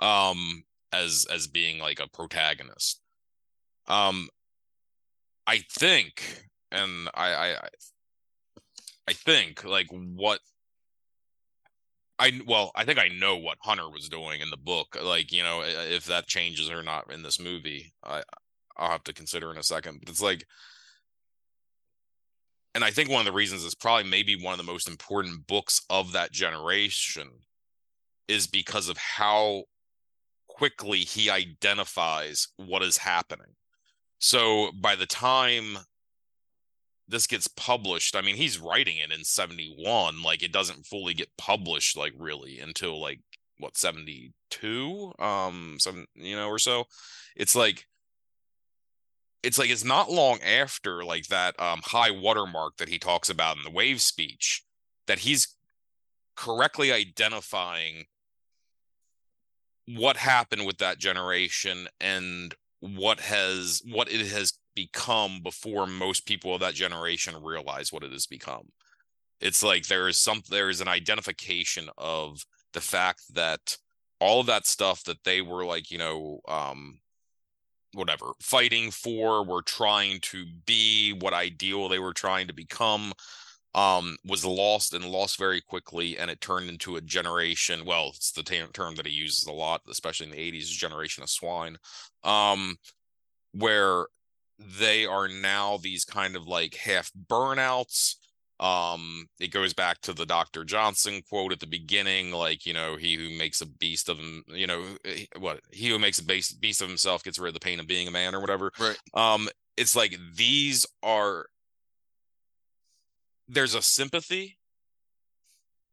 [0.00, 3.00] um as as being like a protagonist
[3.88, 4.28] um
[5.46, 7.68] i think and i i I-
[9.08, 10.40] i think like what
[12.18, 14.96] I well, I think I know what Hunter was doing in the book.
[15.02, 18.22] Like, you know, if that changes or not in this movie, I
[18.80, 20.00] I'll have to consider in a second.
[20.00, 20.44] But it's like,
[22.74, 25.46] and I think one of the reasons is probably maybe one of the most important
[25.46, 27.28] books of that generation
[28.26, 29.64] is because of how
[30.48, 33.54] quickly he identifies what is happening.
[34.18, 35.78] So by the time
[37.08, 40.22] this gets published, I mean, he's writing it in 71.
[40.22, 43.20] Like, it doesn't fully get published, like, really until like
[43.60, 46.84] what 72 um some you know or so
[47.36, 47.86] it's like
[49.42, 53.56] it's like it's not long after like that um high watermark that he talks about
[53.56, 54.62] in the wave speech
[55.06, 55.56] that he's
[56.36, 58.04] correctly identifying
[59.96, 66.54] what happened with that generation and what has what it has become before most people
[66.54, 68.68] of that generation realize what it has become.
[69.40, 72.40] It's like there is some there is an identification of
[72.72, 73.76] the fact that
[74.20, 77.00] all of that stuff that they were like you know um
[77.92, 83.12] whatever fighting for were trying to be what ideal they were trying to become
[83.74, 87.84] um, was lost and lost very quickly, and it turned into a generation.
[87.84, 91.22] Well, it's the t- term that he uses a lot, especially in the '80s, generation
[91.22, 91.76] of swine,
[92.24, 92.76] um,
[93.52, 94.06] where
[94.58, 98.16] they are now these kind of like half burnouts.
[98.60, 100.64] Um, it goes back to the Dr.
[100.64, 104.44] Johnson quote at the beginning, like, you know, he who makes a beast of him,
[104.48, 104.84] you know,
[105.38, 107.86] what he who makes a beast, beast of himself gets rid of the pain of
[107.86, 108.70] being a man or whatever.
[108.78, 108.98] Right.
[109.14, 111.46] Um, it's like these are
[113.48, 114.58] there's a sympathy,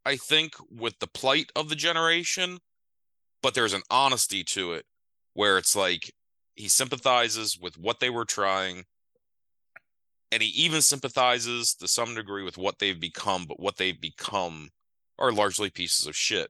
[0.06, 2.60] I think, with the plight of the generation,
[3.42, 4.86] but there's an honesty to it
[5.34, 6.14] where it's like
[6.56, 8.84] he sympathizes with what they were trying
[10.32, 14.70] and he even sympathizes to some degree with what they've become but what they've become
[15.20, 16.50] are largely pieces of shit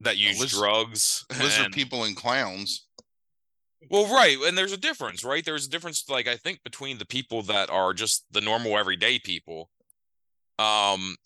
[0.00, 2.86] that use lizard, drugs lizard and, people and clowns.
[3.90, 5.44] Well right and there's a difference right?
[5.44, 9.18] There's a difference like i think between the people that are just the normal everyday
[9.18, 9.70] people
[10.58, 11.16] um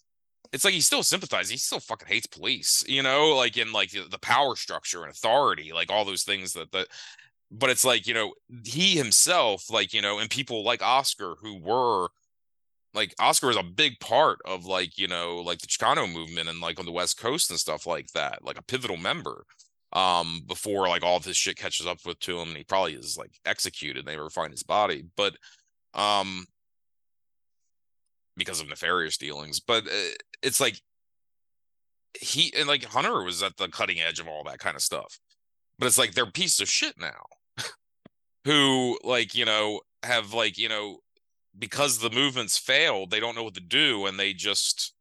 [0.52, 3.34] it's like he still sympathizes he still fucking hates police you know?
[3.34, 6.88] Like in like the power structure and authority like all those things that that
[7.52, 8.32] but it's like you know
[8.64, 12.08] he himself like you know and people like oscar who were
[12.94, 16.60] like oscar was a big part of like you know like the chicano movement and
[16.60, 19.44] like on the west coast and stuff like that like a pivotal member
[19.92, 23.18] um before like all this shit catches up with to him and he probably is
[23.18, 25.36] like executed and they never find his body but
[25.94, 26.46] um
[28.36, 30.80] because of nefarious dealings but uh, it's like
[32.18, 35.18] he and like hunter was at the cutting edge of all that kind of stuff
[35.78, 37.26] but it's like they're pieces of shit now
[38.44, 40.98] who like you know have like you know
[41.58, 44.94] because the movements failed they don't know what to do and they just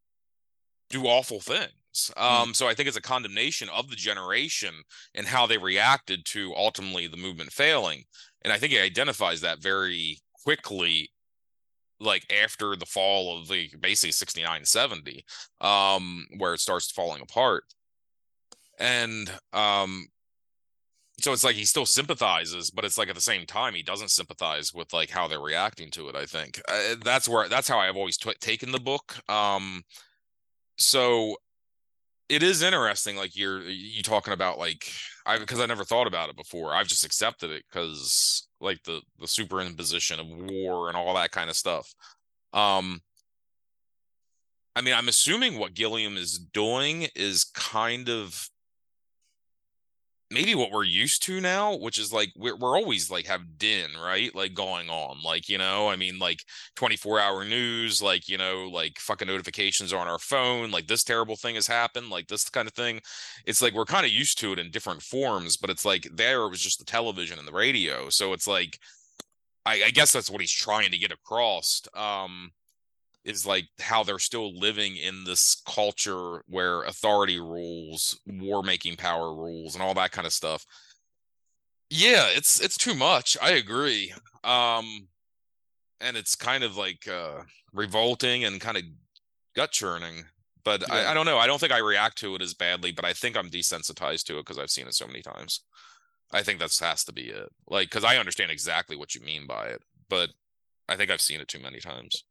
[0.89, 2.23] do awful things hmm.
[2.23, 2.55] um mm.
[2.55, 4.73] so i think it's a condemnation of the generation
[5.15, 8.03] and how they reacted to ultimately the movement failing
[8.43, 11.09] and i think it identifies that very quickly
[11.99, 15.25] like after the fall of the basically 69 70
[15.61, 17.63] um where it starts falling apart
[18.79, 20.07] and um
[21.21, 24.11] so it's like he still sympathizes but it's like at the same time he doesn't
[24.11, 26.61] sympathize with like how they're reacting to it i think.
[26.67, 29.17] Uh, that's where that's how i've always t- taken the book.
[29.29, 29.83] Um
[30.77, 31.35] so
[32.29, 34.89] it is interesting like you're you talking about like
[35.25, 36.73] i because i never thought about it before.
[36.73, 41.49] I've just accepted it because like the the superimposition of war and all that kind
[41.49, 41.93] of stuff.
[42.53, 43.01] Um
[44.75, 48.49] i mean i'm assuming what gilliam is doing is kind of
[50.31, 53.91] maybe what we're used to now, which is like we're we're always like have din,
[54.01, 54.33] right?
[54.33, 55.21] Like going on.
[55.23, 56.43] Like, you know, I mean like
[56.75, 61.35] 24 hour news, like, you know, like fucking notifications on our phone, like this terrible
[61.35, 63.01] thing has happened, like this kind of thing.
[63.45, 66.43] It's like we're kind of used to it in different forms, but it's like there
[66.43, 68.09] it was just the television and the radio.
[68.09, 68.79] So it's like
[69.65, 71.81] I, I guess that's what he's trying to get across.
[71.93, 72.51] Um
[73.23, 79.33] is like how they're still living in this culture where authority rules, war making power
[79.33, 80.65] rules, and all that kind of stuff.
[81.89, 83.37] Yeah, it's it's too much.
[83.41, 84.13] I agree.
[84.43, 85.07] Um
[85.99, 88.83] and it's kind of like uh revolting and kind of
[89.55, 90.25] gut churning.
[90.63, 90.95] But yeah.
[90.95, 91.37] I, I don't know.
[91.37, 94.37] I don't think I react to it as badly, but I think I'm desensitized to
[94.37, 95.61] it because I've seen it so many times.
[96.31, 97.49] I think that has to be it.
[97.67, 100.29] Like, because I understand exactly what you mean by it, but
[100.87, 102.23] I think I've seen it too many times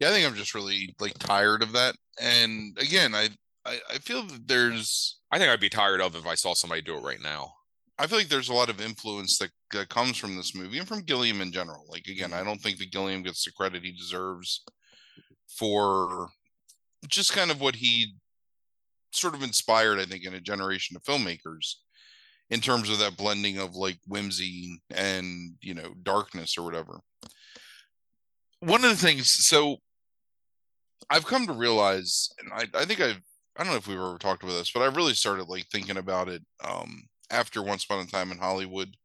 [0.00, 1.94] yeah, I think I'm just really like tired of that.
[2.20, 3.28] And again, I,
[3.64, 6.82] I I, feel that there's I think I'd be tired of if I saw somebody
[6.82, 7.52] do it right now.
[7.98, 10.88] I feel like there's a lot of influence that, that comes from this movie and
[10.88, 11.84] from Gilliam in general.
[11.88, 12.46] Like again, I mm-hmm.
[12.46, 14.64] don't think that Gilliam gets the credit he deserves
[15.58, 16.30] for
[17.06, 18.14] just kind of what he
[19.12, 21.74] sort of inspired, I think, in a generation of filmmakers
[22.48, 27.00] in terms of that blending of like whimsy and you know darkness or whatever.
[28.60, 29.78] One of the things, so
[31.08, 33.20] I've come to realize, and I, I think I've,
[33.56, 35.96] I don't know if we've ever talked about this, but I really started like thinking
[35.96, 38.96] about it um, after Once Upon a Time in Hollywood,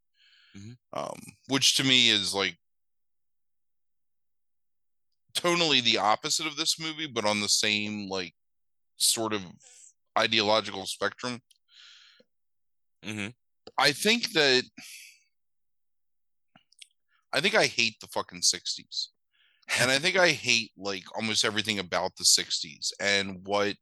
[0.58, 0.72] mm-hmm.
[0.94, 2.58] um, which to me is like
[5.36, 8.34] tonally the opposite of this movie, but on the same like
[8.98, 9.42] sort of
[10.18, 11.42] ideological spectrum.
[13.04, 13.28] Mm-hmm.
[13.78, 14.64] I think that
[17.34, 19.08] I think I hate the fucking 60s
[19.80, 23.76] and I think I hate like almost everything about the 60s and what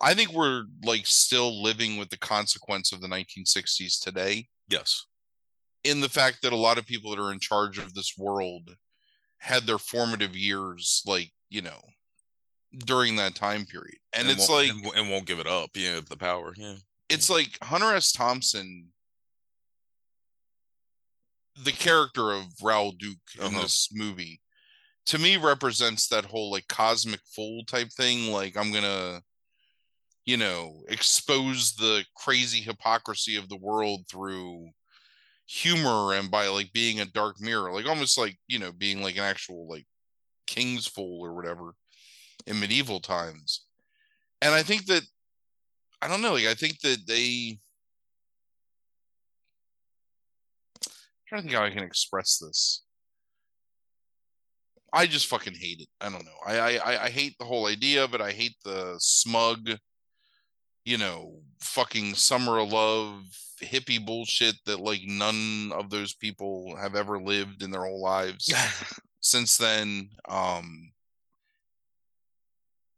[0.00, 4.48] I think we're like still living with the consequence of the 1960s today.
[4.68, 5.06] Yes.
[5.84, 8.76] In the fact that a lot of people that are in charge of this world
[9.38, 11.80] had their formative years like, you know,
[12.78, 13.98] during that time period.
[14.12, 16.54] And, and it's like and, and, won't give it up, yeah, the power.
[16.56, 16.76] Yeah.
[17.08, 18.12] It's like Hunter S.
[18.12, 18.88] Thompson
[21.62, 23.62] the character of Raoul Duke in uh-huh.
[23.62, 24.40] this movie
[25.06, 28.32] to me represents that whole like cosmic fool type thing.
[28.32, 29.22] Like I'm gonna,
[30.24, 34.70] you know, expose the crazy hypocrisy of the world through
[35.46, 39.16] humor and by like being a dark mirror, like almost like you know being like
[39.16, 39.86] an actual like
[40.46, 41.74] king's fool or whatever
[42.46, 43.66] in medieval times.
[44.40, 45.02] And I think that
[46.00, 47.58] I don't know, like I think that they
[50.84, 52.83] I'm trying to think how I can express this.
[54.94, 55.88] I just fucking hate it.
[56.00, 56.38] I don't know.
[56.46, 58.20] I I I hate the whole idea of it.
[58.20, 59.70] I hate the smug,
[60.84, 63.22] you know, fucking summer of love
[63.62, 68.52] hippie bullshit that like none of those people have ever lived in their whole lives
[69.20, 70.10] since then.
[70.28, 70.92] Um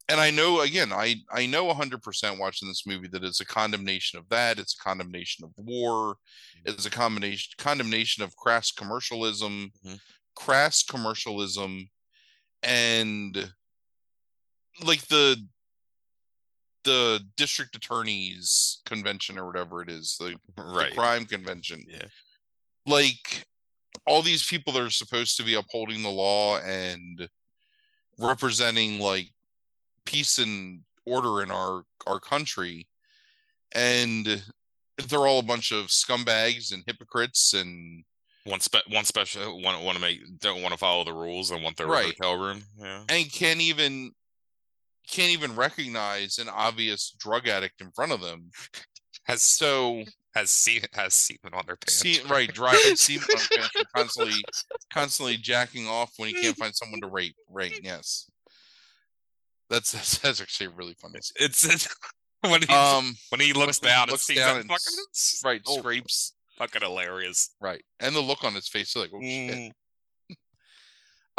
[0.09, 4.19] and I know again, I I know 100% watching this movie that it's a condemnation
[4.19, 4.59] of that.
[4.59, 6.17] It's a condemnation of war.
[6.65, 10.01] It's a combination condemnation of crass commercialism, Mhm.
[10.37, 11.89] Crass commercialism,
[12.62, 13.53] and
[14.84, 15.37] like the
[16.84, 21.84] the district attorney's convention or whatever it is, the, the crime convention.
[21.89, 22.07] Yeah.
[22.87, 23.45] Like
[24.07, 27.28] all these people that are supposed to be upholding the law and
[28.18, 29.32] representing like
[30.05, 32.87] peace and order in our our country
[33.72, 34.43] and
[35.09, 38.05] they're all a bunch of scumbags and hypocrites and
[38.47, 41.63] One spe- one special one want to make don't want to follow the rules and
[41.63, 42.15] want their Right.
[42.19, 42.63] hotel room.
[42.79, 43.03] Yeah.
[43.09, 44.13] and can't even
[45.09, 48.51] can't even recognize an obvious drug addict in front of them
[49.27, 50.05] Has so
[50.37, 51.95] has semen has semen on their pants.
[51.99, 54.45] see right driving semen on pants constantly
[54.93, 58.31] constantly jacking off when he can't find someone to rape right yes
[59.71, 61.33] that's that's, that's actually really funny It's,
[61.65, 61.89] it's
[62.43, 64.99] when he um when he looks when down and looks down and fucking
[65.45, 67.51] right oh, scrapes fucking hilarious.
[67.61, 69.73] right and the look on his face like oh shit
[70.29, 70.37] Mm.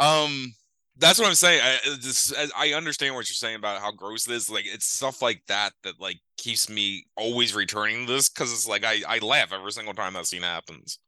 [0.00, 0.54] um
[0.96, 1.60] That's what I'm saying.
[1.62, 4.50] I uh, this, I understand what you're saying about how gross this.
[4.50, 8.66] Like it's stuff like that that like keeps me always returning to this because it's
[8.68, 10.98] like I I laugh every single time that scene happens.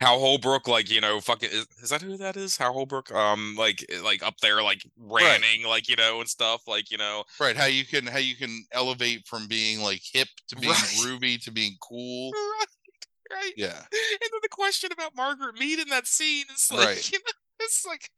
[0.00, 2.56] Hal Holbrook, like you know, fucking is, is that who that is?
[2.56, 6.90] Hal Holbrook, um, like like up there, like ranting, like you know, and stuff, like
[6.90, 10.56] you know, right how you can how you can elevate from being like hip to
[10.56, 10.98] being Right.
[10.98, 12.66] groovy to being cool right,
[13.34, 13.52] right.
[13.56, 17.10] yeah And then the question about Margaret Mead in that scene is like, Right.
[17.12, 18.10] you know, it's like,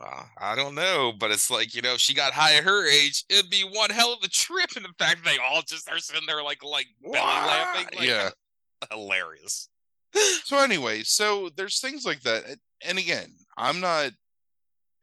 [0.00, 3.24] uh, I don't know, but it's like, you know, she got high at her age.
[3.30, 4.70] It'd be one hell of a trip.
[4.76, 8.30] And the fact they all just are sitting there like, like belly laughing, like, yeah
[8.90, 9.68] hilarious.
[10.44, 14.12] so anyway so there's things like that And- and again i'm not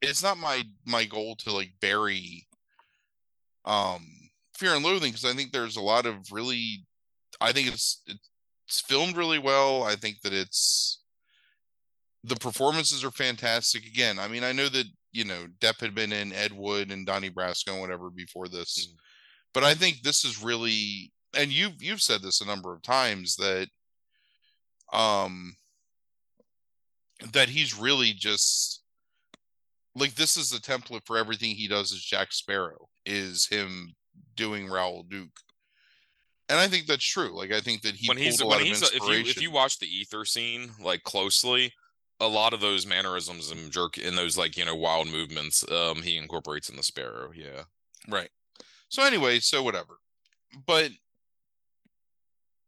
[0.02, 2.48] it's not my my goal to like bury
[3.66, 4.06] um
[4.58, 6.86] fear and loathing because i think there's a lot of really
[7.41, 8.30] i think it's it's
[8.68, 11.01] filmed really well i think that it's
[12.24, 16.11] the performances are fantastic again i mean i know that you know depp had been
[16.11, 18.95] in ed wood and donnie brasco and whatever before this Mm.
[19.53, 23.36] but i think this is really and you've you've said this a number of times
[23.36, 23.68] that
[24.93, 25.55] um
[27.34, 28.82] that he's really just
[29.95, 33.95] like this is the template for everything he does as Jack Sparrow is him
[34.36, 35.39] doing Raoul Duke.
[36.48, 37.36] And I think that's true.
[37.36, 39.52] Like I think that he when he's a when of he's if you if you
[39.52, 41.74] watch the ether scene like closely,
[42.20, 46.02] a lot of those mannerisms and jerk in those like you know wild movements, um,
[46.04, 47.32] he incorporates in the sparrow.
[47.34, 47.64] Yeah.
[48.08, 48.30] Right.
[48.89, 49.98] So anyway, so whatever.
[50.68, 50.91] But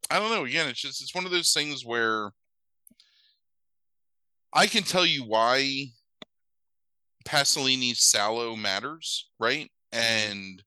[0.09, 0.45] I don't know.
[0.45, 2.31] Again, it's just it's one of those things where
[4.53, 5.87] I can tell you why
[7.25, 9.69] Pasolini's Salò matters, right?
[9.91, 10.63] And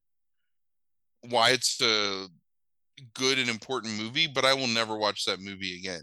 [1.29, 2.29] why it's a
[3.15, 6.03] good and important movie, but I will never watch that movie again.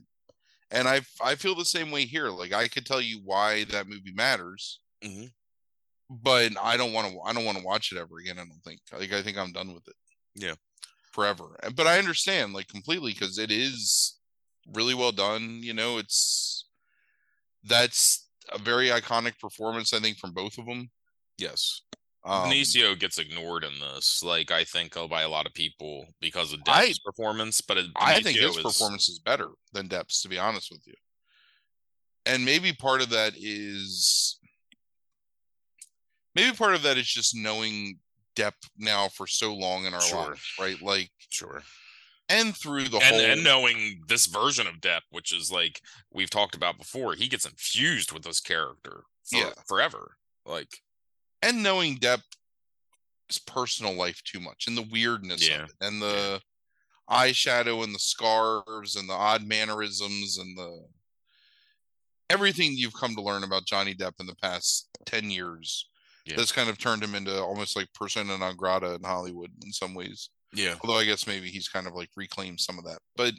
[0.72, 2.30] And I I feel the same way here.
[2.30, 5.32] Like I could tell you why that movie matters, Mhm.
[6.10, 8.38] but I don't want to I don't want to watch it ever again.
[8.40, 8.82] I don't think.
[8.92, 9.96] Like I think I'm done with it.
[10.36, 10.56] Yeah.
[11.14, 11.58] Forever.
[11.76, 14.18] But I understand like completely because it is
[14.74, 15.64] really well done.
[15.64, 16.66] You know, it's
[17.64, 20.90] that's a very iconic performance, I think, from both of them.
[21.38, 21.82] Yes.
[22.28, 26.06] Um, Benicio gets ignored in this, like I think uh, by a lot of people
[26.20, 27.62] because of I- performance.
[27.62, 30.94] But I think his is- performance is better than Depp's, to be honest with you.
[32.26, 34.40] And maybe part of that is
[36.36, 38.00] maybe part of that is just knowing
[38.36, 40.30] Depp now for so long in our Sure.
[40.30, 40.82] lives, right?
[40.82, 41.64] Like, sure,
[42.30, 46.30] and through the and whole and knowing this version of Depp, which is like we've
[46.30, 49.54] talked about before, he gets infused with this character, for, Yeah.
[49.68, 50.18] forever.
[50.46, 50.82] Like,
[51.42, 52.24] and knowing Depp's
[53.46, 55.64] personal life too much and the weirdness Yeah.
[55.64, 56.42] of it and the
[57.10, 60.86] eyeshadow and the scarves and the odd mannerisms and the
[62.30, 65.88] everything you've come to learn about Johnny Depp in the past 10 years
[66.26, 66.36] Yeah.
[66.36, 69.94] that's kind of turned him into almost like persona non grata in Hollywood in some
[69.94, 70.30] ways.
[70.54, 70.76] Yeah.
[70.82, 73.00] Although I guess maybe he's kind of like reclaimed some of that.
[73.16, 73.34] But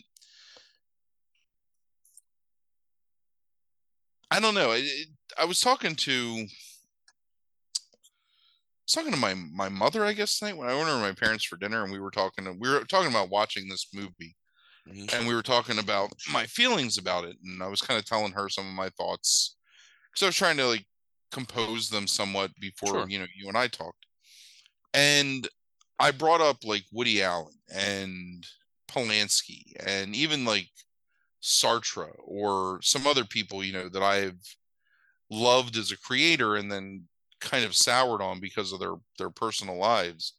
[4.30, 4.72] I don't know.
[4.72, 6.46] It, it- I was talking to
[8.88, 11.12] was talking to my my mother, I guess, tonight when I went over to my
[11.12, 12.44] parents for dinner, and we were talking.
[12.58, 14.36] We were talking about watching this movie,
[14.88, 15.12] Mhm.
[15.12, 18.32] and we were talking about my feelings about it, and I was kind of telling
[18.32, 19.56] her some of my thoughts
[20.10, 20.86] because I was trying to like
[21.30, 23.08] compose them somewhat before Sure.
[23.08, 24.06] you know you and I talked,
[24.94, 25.48] and
[25.98, 28.46] I brought up like Woody Allen and
[28.88, 30.70] Polanski, and even like
[31.42, 34.40] Sartre or some other people you know that I've
[35.30, 37.08] loved as a creator, and then
[37.40, 40.34] kind of soured on because of their their personal lives.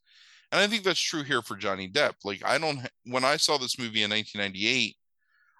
[0.51, 2.15] And I think that's true here for Johnny Depp.
[2.23, 4.95] Like I don't when I saw this movie in 1998,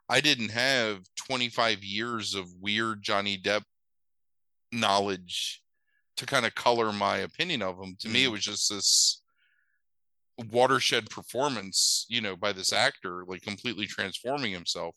[0.10, 3.64] I didn't have 25 years of weird Johnny Depp
[4.72, 5.62] knowledge
[6.18, 7.96] to kind of color my opinion of him.
[8.00, 8.32] To me, it Mm.
[8.34, 9.22] was just this
[10.52, 14.96] watershed performance, you know, by this actor, like completely transforming himself.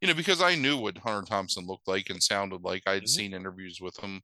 [0.00, 2.82] You know, because I knew what Hunter Thompson looked like and sounded like.
[2.86, 3.08] I had Mhm.
[3.08, 4.22] seen interviews with him.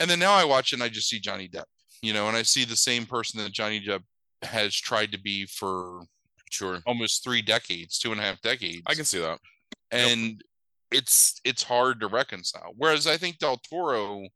[0.00, 1.64] And then now I watch it and I just see Johnny Depp,
[2.02, 4.02] you know, and I see the same person that Johnny Depp
[4.42, 6.02] has tried to be for
[6.50, 6.80] Sure.
[6.86, 8.82] almost three decades, two and a half decades.
[8.86, 9.38] I can see that.
[9.92, 10.42] and
[10.90, 12.72] it's it's hard to reconcile.
[12.76, 14.26] Whereas I think Del Toro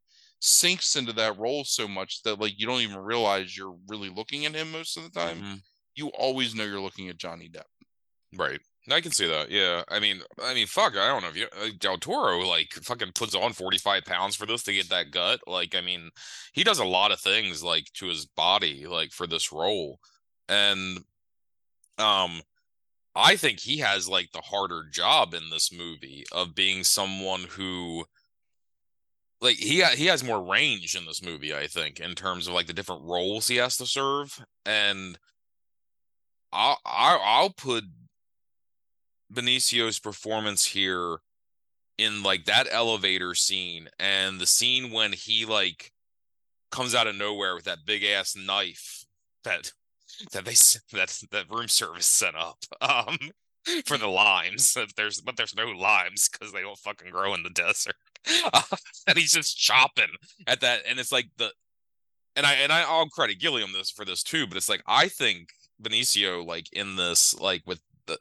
[0.40, 4.44] sinks into that role so much that like you don't even realize you're really looking
[4.46, 5.40] at him most of the time.
[5.42, 5.62] Mhm.
[5.96, 7.64] You always know you're looking at Johnny Depp.
[8.36, 8.60] Right.
[8.90, 9.50] I can see that.
[9.50, 9.82] Yeah.
[9.88, 10.96] I mean, I mean, fuck.
[10.96, 14.46] I don't know if you like Del Toro like fucking puts on 45 pounds for
[14.46, 15.40] this to get that gut.
[15.46, 16.10] Like, I mean,
[16.52, 19.98] he does a lot of things like to his body, like for this role.
[20.48, 20.98] And
[21.98, 22.42] um
[23.16, 28.06] I think he has like the harder job in this movie of being someone who
[29.40, 32.66] like he he has more range in this movie, I think, in terms of like
[32.66, 34.44] the different roles he has to serve.
[34.64, 35.18] And
[36.52, 37.84] I'll I'll, I'll put
[39.34, 41.18] Benicio's performance here
[41.98, 45.92] in like that elevator scene and the scene when he like
[46.70, 49.04] comes out of nowhere with that big ass knife
[49.44, 49.72] that
[50.32, 50.54] that they
[50.96, 53.18] that that room service set up um
[53.86, 57.50] for the limes there's but there's no limes because they don't fucking grow in the
[57.50, 57.94] desert.
[59.06, 60.08] And he's just chopping
[60.46, 61.50] at that and it's like the
[62.36, 65.08] and I and I, I'll credit Gilliam this for this too, but it's like I
[65.08, 65.50] think
[65.82, 68.18] Benicio like in this like with the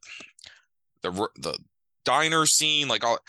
[1.03, 1.57] the the
[2.05, 3.19] diner scene like all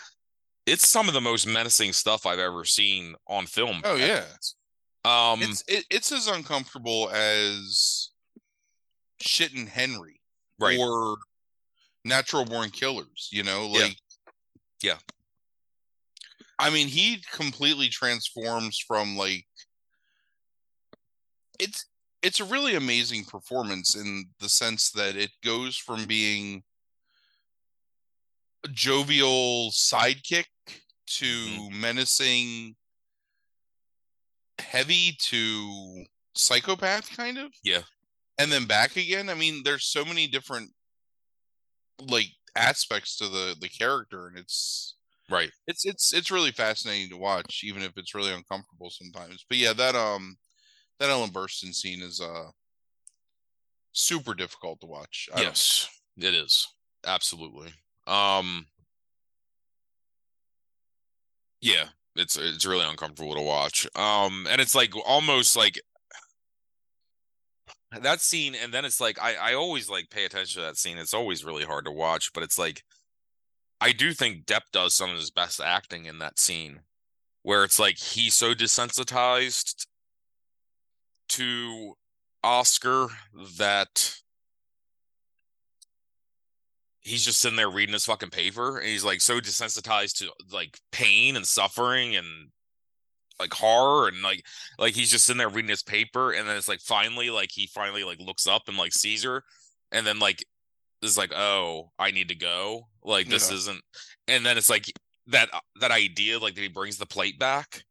[0.65, 3.81] it's some of the most menacing stuff I've ever seen on film.
[3.83, 4.23] Oh yeah.
[5.03, 8.09] Um It's it, it's as uncomfortable as
[9.21, 10.19] shitting Henry
[10.59, 10.77] right.
[10.79, 11.17] or
[12.03, 13.95] natural born killers, you know, like
[14.81, 14.97] Yeah.
[16.57, 19.45] I mean, he completely transforms from like
[21.59, 21.85] it's
[22.21, 26.63] it's a really amazing performance in the sense that it goes from being
[28.73, 30.45] jovial sidekick
[31.07, 31.81] to Mm-hmm.
[31.81, 32.75] menacing
[34.59, 36.03] heavy to
[36.35, 37.81] psychopath kind of Yeah.
[38.37, 40.71] and then back again i mean there's so many different
[42.09, 44.95] like aspects to the the character and it's
[45.29, 45.49] Right.
[45.67, 49.73] it's it's it's really fascinating to watch even if it's really uncomfortable sometimes but yeah
[49.73, 50.37] that um
[50.99, 52.49] that ellen burstyn scene is uh
[53.91, 55.87] super difficult to watch I Yes,
[56.17, 56.67] it is.
[57.05, 57.73] Absolutely.
[58.07, 58.67] Um
[61.61, 61.85] Yeah,
[62.15, 63.87] it's it's really uncomfortable to watch.
[63.95, 65.79] Um and it's like almost like
[68.01, 70.97] that scene and then it's like I I always like pay attention to that scene.
[70.97, 72.83] It's always really hard to watch, but it's like
[73.81, 76.81] I do think Depp does some of his best acting in that scene
[77.43, 79.87] where it's like he's so desensitized
[81.29, 81.93] to
[82.43, 83.07] Oscar
[83.57, 84.15] that
[87.05, 90.77] he's just sitting there reading his fucking paper and he's like so desensitized to like
[90.91, 92.25] pain and suffering and
[93.39, 94.43] like horror and like
[94.79, 97.67] like he's just sitting there reading his paper and then it's like finally like he
[97.67, 99.43] finally like looks up and like sees her
[99.91, 100.43] and then like
[101.03, 103.57] is like oh I need to go like this Yeah.
[103.57, 103.81] isn't
[104.27, 104.85] and then it's like
[105.27, 105.49] that
[105.79, 107.83] that idea like that he brings the plate back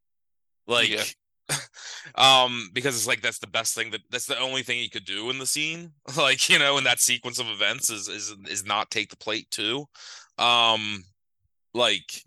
[0.67, 1.03] like Yeah.
[2.15, 5.05] um because it's like that's the best thing that that's the only thing he could
[5.05, 8.65] do in the scene like you know in that sequence of events is is is
[8.65, 9.85] not take the plate too
[10.39, 11.05] um
[11.75, 12.23] like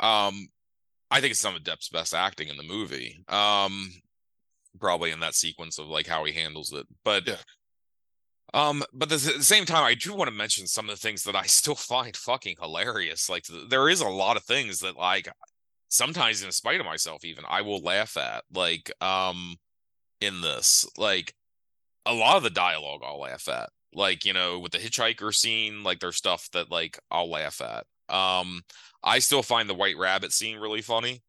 [0.00, 0.48] um
[1.10, 3.92] i think it's some of depp's best acting in the movie um
[4.80, 7.36] probably in that sequence of like how he handles it but Yeah.
[8.54, 11.22] Um, but at the same time, I do want to mention some of the things
[11.24, 13.28] that I still find fucking hilarious.
[13.28, 15.28] Like there is a lot of things that like
[15.92, 18.44] sometimes in spite of myself, even I will laugh at.
[18.52, 19.56] Like um
[20.20, 21.34] in this, like
[22.06, 23.68] a lot of the dialogue I'll laugh at.
[23.94, 27.84] Like, you know, with the hitchhiker scene, like there's stuff that like I'll laugh at.
[28.14, 28.62] Um,
[29.04, 31.22] I still find the white rabbit scene really funny.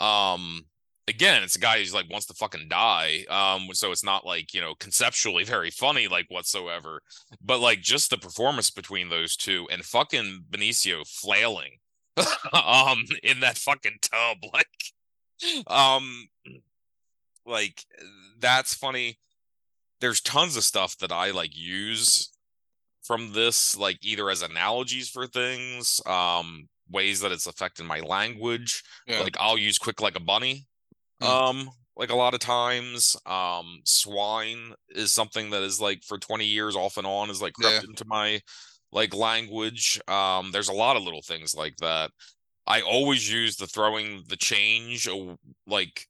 [0.00, 0.66] Um,
[1.06, 3.24] again, it's a guy who's like wants to fucking die.
[3.30, 7.02] Um, so it's not like, you know, conceptually very funny, like whatsoever.
[7.40, 11.78] But like just the performance between those two and fucking Benicio flailing
[12.52, 14.38] um in that fucking tub.
[14.52, 16.28] Like um
[17.44, 17.84] like
[18.38, 19.18] that's funny.
[20.00, 22.30] There's tons of stuff that I like use
[23.06, 28.82] from this, like either as analogies for things, um, ways that it's affecting my language.
[29.06, 29.20] Yeah.
[29.20, 30.66] Like I'll use quick like a bunny.
[31.22, 31.26] Mm.
[31.26, 33.16] Um, like a lot of times.
[33.24, 37.54] Um, swine is something that is like for 20 years off and on is like
[37.54, 37.88] crept yeah.
[37.88, 38.40] into my
[38.92, 40.00] like language.
[40.08, 42.10] Um, there's a lot of little things like that.
[42.66, 45.08] I always use the throwing the change
[45.66, 46.08] like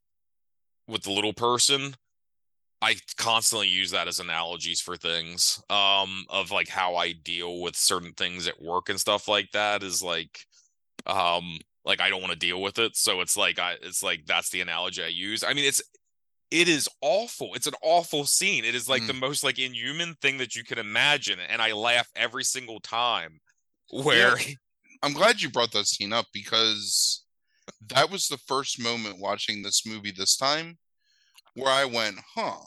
[0.88, 1.94] with the little person
[2.82, 7.76] I constantly use that as analogies for things um of like how I deal with
[7.76, 10.46] certain things at work and stuff like that is like
[11.06, 14.26] um like I don't want to deal with it so it's like I it's like
[14.26, 15.82] that's the analogy I use I mean it's
[16.50, 19.08] it is awful it's an awful scene it is like mm.
[19.08, 23.40] the most like inhuman thing that you can imagine and I laugh every single time
[23.90, 24.54] where yeah.
[25.02, 27.24] I'm glad you brought that scene up because
[27.88, 30.78] that was the first moment watching this movie this time
[31.54, 32.58] where I went, huh.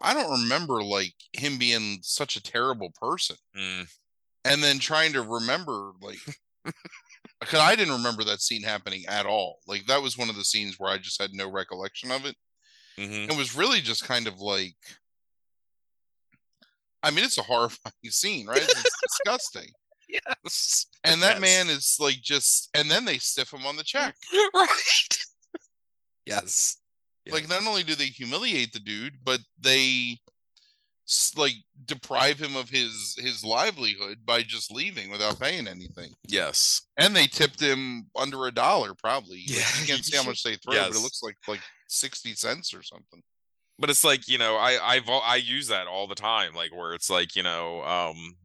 [0.00, 3.36] I don't remember like him being such a terrible person.
[3.56, 3.88] Mm.
[4.44, 6.18] And then trying to remember like
[7.40, 9.58] because I didn't remember that scene happening at all.
[9.66, 12.36] Like that was one of the scenes where I just had no recollection of it.
[12.98, 13.30] Mm-hmm.
[13.30, 14.76] It was really just kind of like
[17.04, 18.62] I mean, it's a horrifying scene, right?
[18.62, 19.68] It's disgusting.
[20.06, 20.86] Yes.
[21.02, 21.66] And that yes.
[21.66, 24.14] man is like just and then they stiff him on the check.
[24.54, 25.18] right.
[26.24, 26.76] yes.
[27.28, 30.18] Like not only do they humiliate the dude, but they
[31.36, 36.10] like deprive him of his his livelihood by just leaving without paying anything.
[36.26, 36.82] Yes.
[36.96, 39.42] And they tipped him under a dollar probably.
[39.46, 39.58] Yeah.
[39.58, 40.88] Like, you can't see how much they throw, yes.
[40.88, 43.22] but it looks like like 60 cents or something.
[43.78, 46.94] But it's like, you know, I I've I use that all the time like where
[46.94, 48.36] it's like, you know, um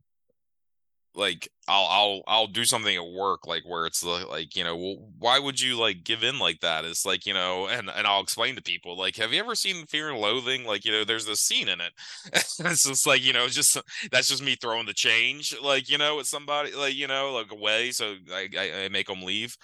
[1.19, 4.95] like I'll I'll I'll do something at work like where it's like you know well,
[5.19, 6.85] why would you like give in like that?
[6.85, 9.85] It's like you know and and I'll explain to people like have you ever seen
[9.85, 10.65] Fear and Loathing?
[10.65, 11.93] Like you know there's this scene in it.
[12.69, 13.77] It's just like you know just
[14.11, 17.51] that's just me throwing the change like you know with somebody like you know like
[17.51, 19.57] away so I I, I make them leave.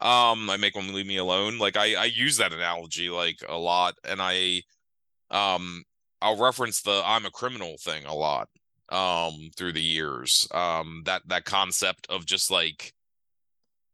[0.00, 1.58] Um I make them leave me alone.
[1.58, 4.62] Like I I use that analogy like a lot and I
[5.30, 5.84] um
[6.22, 8.48] I'll reference the I'm a criminal thing a lot
[8.90, 12.92] um through the years um that that concept of just like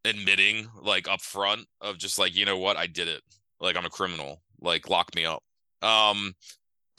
[0.07, 2.77] admitting like up front of just like you know what?
[2.77, 3.23] I did it.
[3.61, 4.43] Like i'm a criminal.
[4.61, 5.43] Like lock me up.
[5.83, 6.35] Um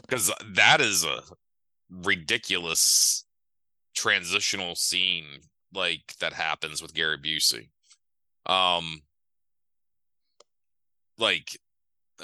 [0.01, 1.21] because that is a
[1.89, 3.25] ridiculous
[3.95, 5.25] transitional scene
[5.73, 7.69] like that happens with gary busey.
[8.45, 9.01] Um
[11.17, 11.57] like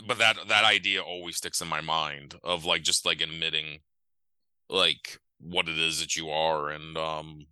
[0.06, 3.80] but that that idea always sticks in my mind of like just like admitting
[4.70, 7.46] like what it is that you are and um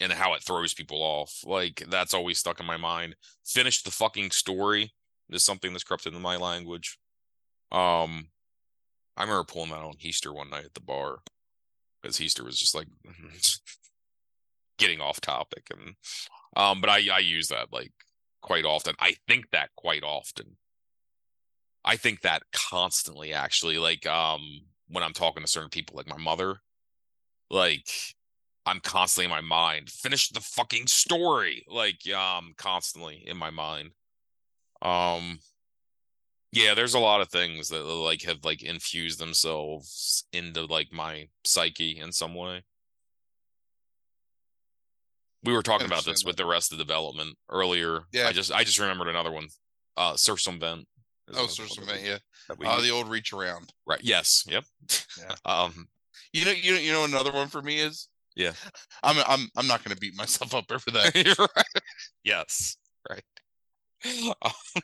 [0.00, 1.40] and how it throws people off.
[1.44, 3.16] Like that's always stuck in my mind.
[3.44, 4.92] Finish the fucking story
[5.30, 6.98] is something that's crept into my language.
[7.70, 8.28] Um
[9.16, 11.18] I remember pulling that on Heaster one night at the bar
[12.00, 12.88] because Heaster was just like
[14.78, 15.94] getting off topic and
[16.56, 17.92] um but I I use that like
[18.42, 18.94] quite often.
[18.98, 20.56] I think that quite often.
[21.84, 26.18] I think that constantly actually like um when I'm talking to certain people like my
[26.18, 26.60] mother
[27.50, 27.88] like
[28.64, 29.90] I'm constantly in my mind.
[29.90, 31.64] Finish the fucking story.
[31.68, 33.90] Like yeah, I'm constantly in my mind.
[34.82, 35.38] Um
[36.52, 41.28] yeah, there's a lot of things that like have like infused themselves into like my
[41.44, 42.62] psyche in some way.
[45.44, 48.00] We were talking about this with the Arrested Development earlier.
[48.12, 48.26] Yeah.
[48.26, 49.48] I just I just remembered another one.
[49.96, 50.86] Uh circumvent.
[51.34, 52.18] Oh, circumvent, yeah.
[52.64, 53.72] Uh, the old reach around.
[53.86, 54.00] Right.
[54.02, 54.44] Yes.
[54.48, 54.64] Yep.
[55.18, 55.34] Yeah.
[55.44, 55.88] um
[56.32, 58.52] you know, you know, you know, another one for me is yeah.
[59.02, 61.38] I'm I'm I'm not going to beat myself up over that.
[61.56, 61.82] right.
[62.22, 62.76] Yes.
[63.08, 63.24] Right.
[64.42, 64.52] Um,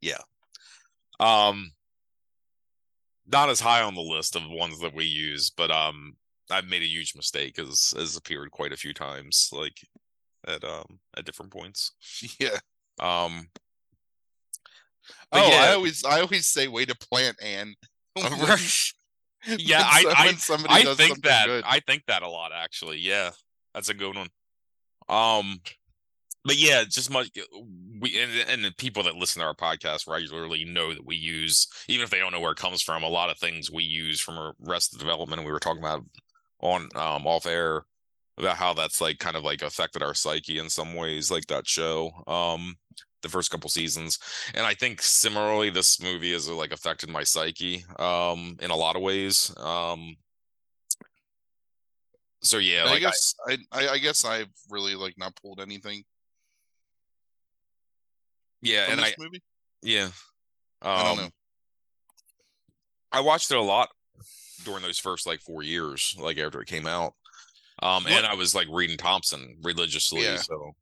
[0.00, 0.18] yeah.
[1.18, 1.72] Um.
[3.30, 6.16] Not as high on the list of ones that we use, but um,
[6.50, 9.78] I've made a huge mistake as has appeared quite a few times, like
[10.46, 11.92] at um at different points.
[12.38, 12.58] Yeah.
[13.00, 13.48] Um.
[15.32, 15.62] Oh, yeah.
[15.62, 17.74] I always I always say way to plant Anne.
[19.58, 21.64] Yeah, When I I, when I does think that good.
[21.66, 22.98] I think that a lot actually.
[22.98, 23.30] Yeah,
[23.74, 24.28] that's a good one.
[25.08, 25.60] Um,
[26.44, 27.30] but yeah, just much
[28.00, 31.66] we and, and the people that listen to our podcast regularly know that we use,
[31.88, 34.20] even if they don't know where it comes from, a lot of things we use
[34.20, 35.44] from our rest of the development.
[35.44, 36.04] We were talking about
[36.60, 37.84] on um off air
[38.38, 41.66] about how that's like kind of like affected our psyche in some ways, like that
[41.66, 42.10] show.
[42.26, 42.76] Um,
[43.22, 44.18] the first couple seasons,
[44.54, 48.96] and I think similarly, this movie has like affected my psyche um in a lot
[48.96, 49.52] of ways.
[49.58, 50.16] Um,
[52.42, 55.60] so yeah, I like I- guess I, I I guess I've really like not pulled
[55.60, 56.04] anything
[58.60, 59.42] yeah, and I movie.
[59.82, 60.08] yeah.
[60.82, 61.30] I don't Um, know.
[63.12, 63.88] I watched it a lot
[64.64, 67.14] during those first like four years, like after it came out.
[67.82, 70.22] Um, What- and I was like reading Thompson religiously.
[70.22, 70.36] Yeah.
[70.38, 70.74] So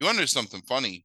[0.00, 1.04] You want to know something funny?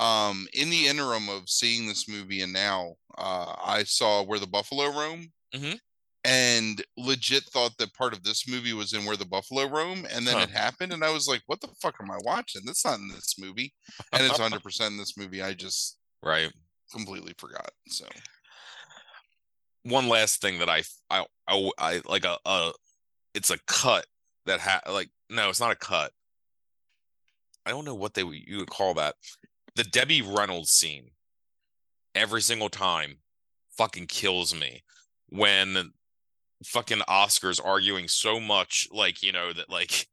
[0.00, 4.46] Um, in the interim of seeing this movie and now, uh, I saw Where the
[4.46, 5.78] Buffalo Roam, Mhm.
[6.24, 10.26] and legit thought that part of this movie was in Where the Buffalo Roam, and
[10.26, 10.44] then Huh.
[10.44, 12.62] it happened, and I was like, "What the fuck am I watching?
[12.64, 13.74] That's not in this movie."
[14.12, 15.42] And it's 100 percent in this movie.
[15.42, 16.50] I just right.
[16.90, 17.70] completely forgot.
[17.88, 18.08] So
[19.82, 22.72] One last thing that I I I, I like a a
[23.34, 24.06] it's a cut
[24.46, 26.12] that ha like no, it's not a cut.
[27.66, 29.16] I don't know what they would you would call that.
[29.76, 31.10] The Debbie Reynolds scene
[32.14, 33.18] every single time
[33.76, 34.82] fucking kills me
[35.28, 35.92] when
[36.64, 40.06] fucking Oscar's arguing so much like you know that like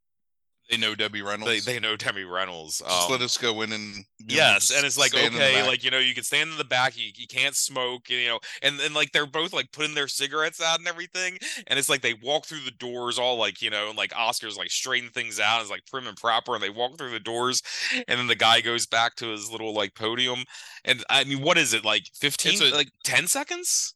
[0.69, 1.65] they know Debbie Reynolds.
[1.65, 2.79] they they know Debbie Reynolds.
[2.79, 5.67] just Um, let us go in and yes, and it's like stand in the okay,
[5.67, 8.39] like you know, you can stand in the back, you, you can't smoke, you know,
[8.61, 11.37] and then like they're both like putting their cigarettes out and everything,
[11.67, 14.57] and it's like they walk through the doors all like you know, and like Oscar's
[14.57, 17.61] like straighten things out, it's like prim and proper, and they walk through the doors,
[17.93, 20.43] and then the guy goes back to his little like podium,
[20.83, 23.93] and I mean, what is it like fifteen, a- like ten seconds?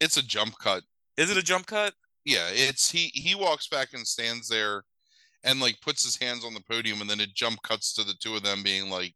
[0.00, 0.82] it's a jump cut.
[1.16, 1.94] Is it a jump cut?
[2.24, 4.84] Yeah, it's he he walks back and stands there
[5.44, 8.14] and like puts his hands on the podium and then it jump cuts to the
[8.20, 9.14] two of them being like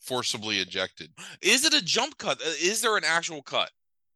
[0.00, 1.10] forcibly ejected.
[1.42, 2.40] Is it a jump cut?
[2.40, 3.70] Uh, Is there an actual cut?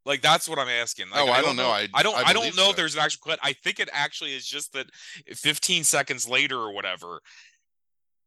[0.06, 1.10] Like that's what I'm asking.
[1.10, 1.70] Like, Oh, I don't know.
[1.70, 2.16] I- I don't.
[2.16, 2.70] I I, don't know so.
[2.70, 3.38] if there's an actual cut.
[3.42, 4.86] I think it actually is just that
[5.34, 7.20] 15 seconds later or whatever,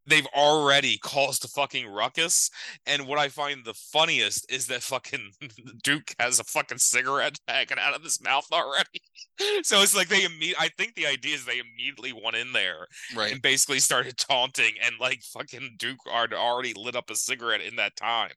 [0.06, 2.49] they've already caused a fucking ruckus.
[2.86, 5.32] And what I find the funniest is that fucking
[5.84, 9.01] Duke has a fucking cigarette hanging out of his mouth already.
[9.64, 10.56] so it's like they immediately.
[10.60, 13.32] I think the idea is they immediately went in there Right.
[13.32, 17.76] and basically started taunting and like fucking Duke had already lit up a cigarette in
[17.78, 18.32] that time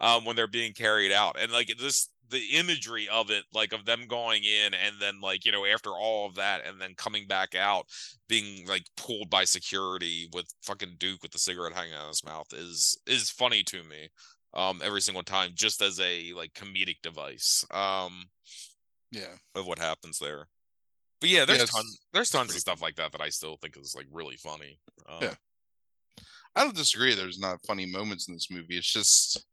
[0.00, 3.84] um when they're being carried out and like this the imagery of it like of
[3.84, 7.26] them going in and then like you know after all of that and then coming
[7.26, 7.86] back out
[8.28, 12.24] being like pulled by security with fucking Duke with the cigarette hanging out of his
[12.24, 14.08] mouth is is funny to me
[14.54, 18.24] um every single time just as a like comedic device um
[19.12, 19.34] Yeah.
[19.54, 20.48] of what happens there.
[21.20, 21.70] But yeah, there's Yes.
[21.70, 24.78] tons there's tons of stuff like that that I still think is like really funny.
[25.08, 25.34] Um, Yeah.
[26.54, 27.14] I don't disagree.
[27.14, 28.78] There's not funny moments in this movie.
[28.78, 29.44] It's just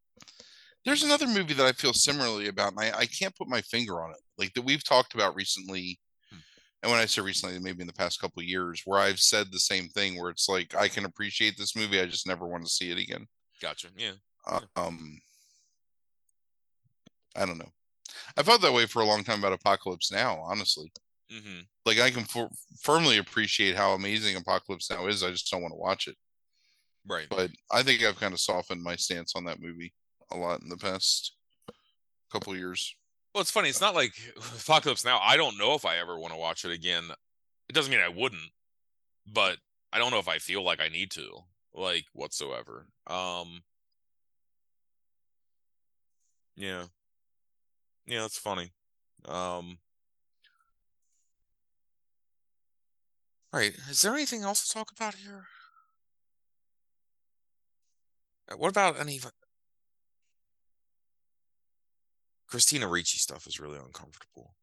[0.85, 4.03] there's another movie that I feel similarly about, and I, I can't put my finger
[4.03, 4.17] on it.
[4.37, 6.37] Like that we've talked about recently, Hmm.
[6.83, 9.47] and when I say recently, maybe in the past couple of years, where I've said
[9.51, 12.63] the same thing, where it's like I can appreciate this movie, I just never want
[12.65, 13.27] to see it again.
[13.61, 13.87] Gotcha.
[13.97, 14.13] Yeah.
[14.45, 15.19] Uh, um,
[17.35, 17.71] I don't know.
[18.37, 20.39] I felt that way for a long time about Apocalypse Now.
[20.39, 20.91] Honestly,
[21.31, 22.49] hmm like I can f-
[22.81, 25.23] firmly appreciate how amazing Apocalypse Now is.
[25.23, 26.15] I just don't want to watch it.
[27.05, 27.27] Right.
[27.29, 29.93] but I think I've kind of softened my stance on that movie
[30.31, 31.33] a lot in the past
[32.31, 32.95] couple years.
[33.33, 33.69] Well, it's funny.
[33.69, 34.13] It's not like
[34.59, 35.19] Apocalypse Now.
[35.21, 37.05] I don't know if I ever want to watch it again.
[37.69, 38.51] It doesn't mean I wouldn't,
[39.31, 39.57] but
[39.91, 41.29] I don't know if I feel like I need to,
[41.73, 42.87] like whatsoever.
[43.07, 43.61] Um.
[46.55, 46.85] Yeah.
[48.05, 48.71] Yeah, that's funny.
[49.25, 49.77] Um.
[53.53, 53.73] All right.
[53.89, 55.45] Is there anything else to talk about here?
[58.51, 59.31] Uh, What about any of
[62.53, 64.53] Christina Ricci stuff is really uncomfortable.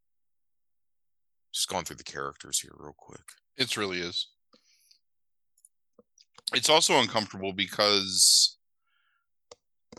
[1.53, 3.25] Just going through the characters here real quick.
[3.57, 4.29] It really is.
[6.55, 8.59] It's also uncomfortable because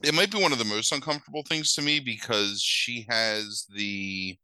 [0.03, 4.37] it might be one of the most uncomfortable things to me because she has the.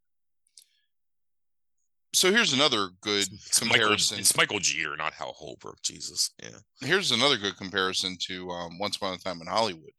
[2.14, 4.20] So here's another good It's Michael, comparison.
[4.20, 5.82] it's Michael Jeter, not Hal Holbrook.
[5.84, 6.50] Jesus, yeah.
[6.82, 9.94] here's another good comparison to um, Once Upon a Time in Hollywood.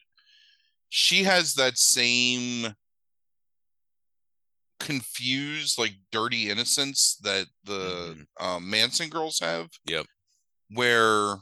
[0.91, 2.75] She has that same
[4.79, 9.69] confused, like dirty innocence that the um, Manson girls have.
[9.87, 10.07] Yep.
[10.71, 11.37] Where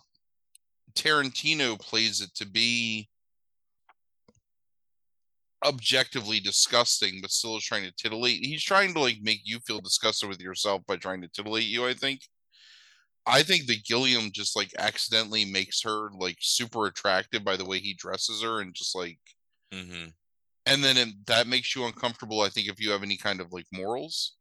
[0.94, 3.08] Tarantino plays it to be
[5.64, 8.44] objectively disgusting, but still is trying to titillate.
[8.44, 11.86] He's trying to like make you feel disgusted with yourself by trying to titillate you.
[11.86, 12.20] I think.
[13.28, 17.80] I think that Gilliam just like accidentally makes her like super attractive by the way
[17.80, 19.18] he dresses her and just like,
[19.72, 20.08] Mm-hmm.
[20.66, 22.40] And then it, that makes you uncomfortable.
[22.42, 24.34] I think if you have any kind of like morals,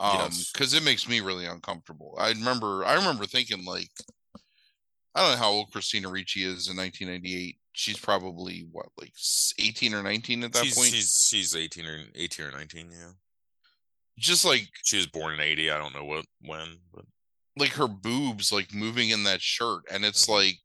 [0.00, 0.50] um, Yes.
[0.52, 2.14] because it makes me really uncomfortable.
[2.18, 3.90] I remember, I remember thinking like,
[5.14, 7.58] I don't know how old Christina Ricci is in 1998.
[7.74, 9.12] She's probably what like
[9.58, 10.88] 18 or 19 at that She's point.
[10.90, 12.90] she's she's eighteen or eighteen or nineteen.
[12.90, 13.12] Yeah,
[14.18, 15.70] just like she was born in eighty.
[15.70, 17.04] I don't know what when, but
[17.58, 20.30] like her boobs like moving in that shirt and it's Mhm.
[20.30, 20.58] like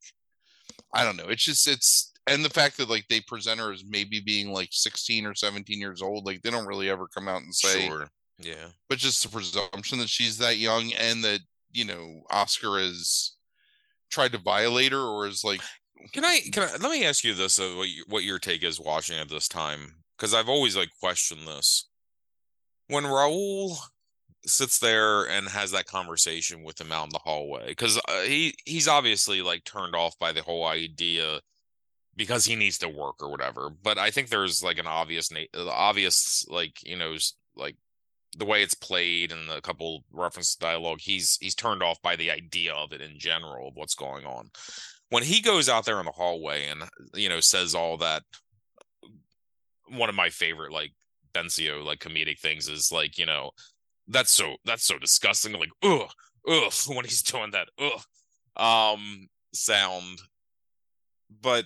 [0.93, 3.83] i don't know it's just it's and the fact that like they present her as
[3.87, 7.41] maybe being like 16 or 17 years old like they don't really ever come out
[7.41, 8.07] and say sure.
[8.39, 8.67] Yeah.
[8.89, 11.39] but just the presumption that she's that young and that
[11.71, 13.35] you know oscar has
[14.09, 15.61] tried to violate her or is like
[16.13, 17.59] Can I can I let me ask you this?
[17.59, 19.95] Uh, what you, what your take is watching at this time?
[20.17, 21.87] Because I've always like questioned this.
[22.87, 23.77] When Raoul
[24.45, 28.55] sits there and has that conversation with him out in the hallway, because uh, he
[28.65, 31.39] he's obviously like turned off by the whole idea
[32.17, 33.69] because he needs to work or whatever.
[33.69, 37.15] But I think there's like an obvious uh, obvious like you know
[37.55, 37.77] like
[38.37, 40.99] the way it's played and a couple references to dialogue.
[40.99, 44.49] He's he's turned off by the idea of it in general of what's going on
[45.09, 48.23] when he goes out there in the hallway and you know says all that
[49.89, 50.91] one of my favorite like
[51.33, 53.51] Benicio like comedic things is like you know
[54.07, 56.09] that's so that's so disgusting like ugh
[56.47, 58.01] ugh when he's doing that ugh
[58.57, 60.19] um sound
[61.41, 61.65] but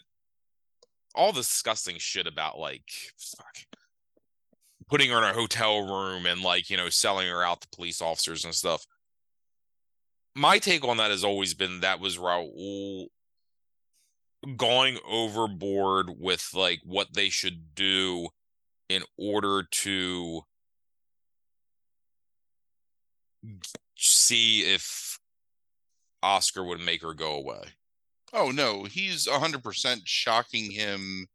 [1.16, 3.57] all disgusting shit about like fuck
[4.89, 8.01] putting her in a hotel room and like you know selling her out to police
[8.01, 8.86] officers and stuff
[10.36, 13.07] my take on that has always been that was Raoul
[14.57, 18.30] going overboard with like what they should do
[18.89, 20.41] in order to
[23.95, 25.20] see if
[26.24, 27.62] Oscar would make her go away.
[28.34, 31.28] Oh no he's 100% shocking him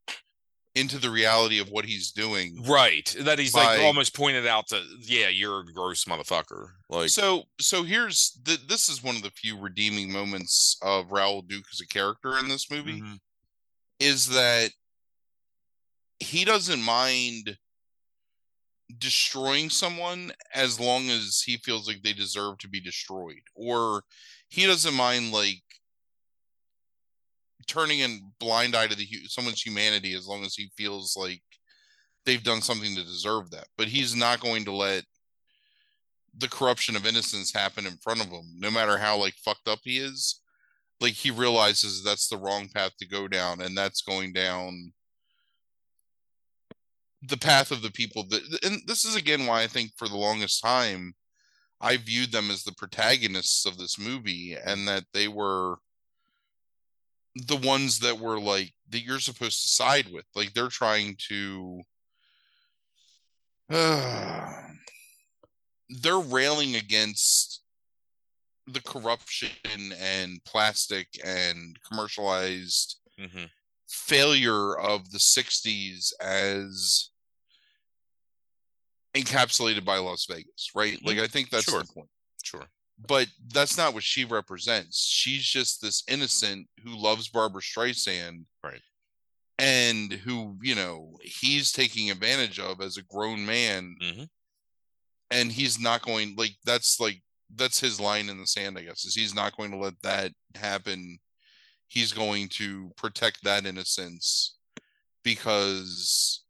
[0.74, 3.16] into the reality of what he's doing Right.
[3.20, 6.66] That he's like almost pointed out to, yeah, you're a gross motherfucker.
[6.90, 11.40] Like, so so here's the, this is one of the few redeeming moments of Raoul
[11.40, 13.20] Duke as a character in this movie Mhm.
[14.00, 14.72] is that
[16.20, 17.56] he doesn't mind
[18.98, 24.04] destroying someone as long as he feels like they deserve to be destroyed or
[24.48, 25.62] he doesn't mind like
[27.66, 31.42] turning a blind eye to the someone's humanity as long as he feels like
[32.24, 33.68] they've done something to deserve that.
[33.76, 35.04] But he's not going to let
[36.36, 39.80] the corruption of innocence happen in front of him no matter how like fucked up
[39.84, 40.40] he is.
[41.00, 44.92] Like he realizes that's the wrong path to go down and that's going down
[47.22, 50.16] the path of the people that and this is again why i think for the
[50.16, 51.14] longest time
[51.80, 55.76] i viewed them as the protagonists of this movie and that they were
[57.44, 61.82] the ones that were like that you're supposed to side with like they're trying to
[65.88, 67.62] they're railing against
[68.66, 69.50] the corruption
[70.00, 73.50] and plastic and commercialized Mhm.
[73.88, 77.10] failure of the 60s as
[79.14, 81.02] encapsulated by Las Vegas, right?
[81.04, 81.82] Like I think that's Sure.
[81.82, 82.10] the point.
[82.42, 82.68] sure.
[82.98, 85.06] But that's not what she represents.
[85.06, 88.44] She's just this innocent who loves Barbra Streisand.
[88.64, 88.80] Right.
[89.58, 93.96] And who, you know, he's taking advantage of as a grown man.
[94.02, 94.28] Mhm.
[95.30, 97.22] And he's not going like that's like
[97.54, 100.32] that's his line in the sand, I guess, is he's not going to let that
[100.54, 101.18] happen.
[101.88, 104.56] He's going to protect that innocence
[105.22, 106.42] because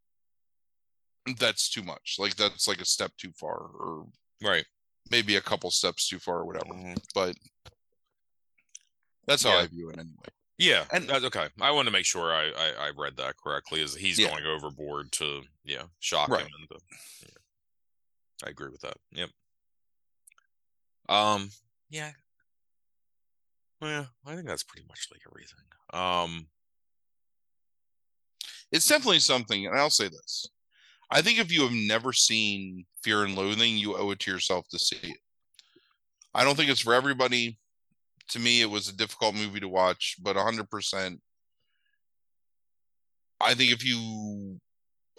[1.39, 2.17] that's too much.
[2.19, 4.07] Like that's like a step too far, or
[4.43, 4.65] Right.
[5.11, 6.75] Maybe a couple steps too far, or whatever.
[6.75, 6.99] Mhm.
[7.15, 7.37] But
[9.27, 9.63] that's how Yeah.
[9.63, 10.29] I view it anyway.
[10.59, 11.51] Yeah, And- that's okay.
[11.61, 13.83] I want to make sure I, I I read that correctly.
[13.83, 14.31] Is he's Yeah.
[14.31, 16.47] going overboard to yeah shock Right.
[16.47, 16.81] him into.
[17.23, 17.29] Yeah.
[18.47, 18.97] I agree with that.
[19.13, 19.31] Yep.
[21.09, 21.51] Um.
[21.91, 22.13] Yeah.
[23.81, 25.65] Well, I think that's pretty much like everything.
[25.93, 26.49] Um.
[28.73, 30.47] It's definitely something, and I'll say this.
[31.11, 34.67] I think if you have never seen Fear and Loathing, you owe it to yourself
[34.71, 35.19] to see it.
[36.35, 37.59] I don't think it's for everybody.
[38.31, 41.19] To me, it was a difficult movie to watch, but 100%.
[43.41, 44.59] I think if you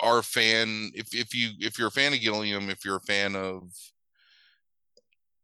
[0.01, 3.01] are a fan, if if you if you're a fan of Gilliam, if you're a
[3.01, 3.71] fan of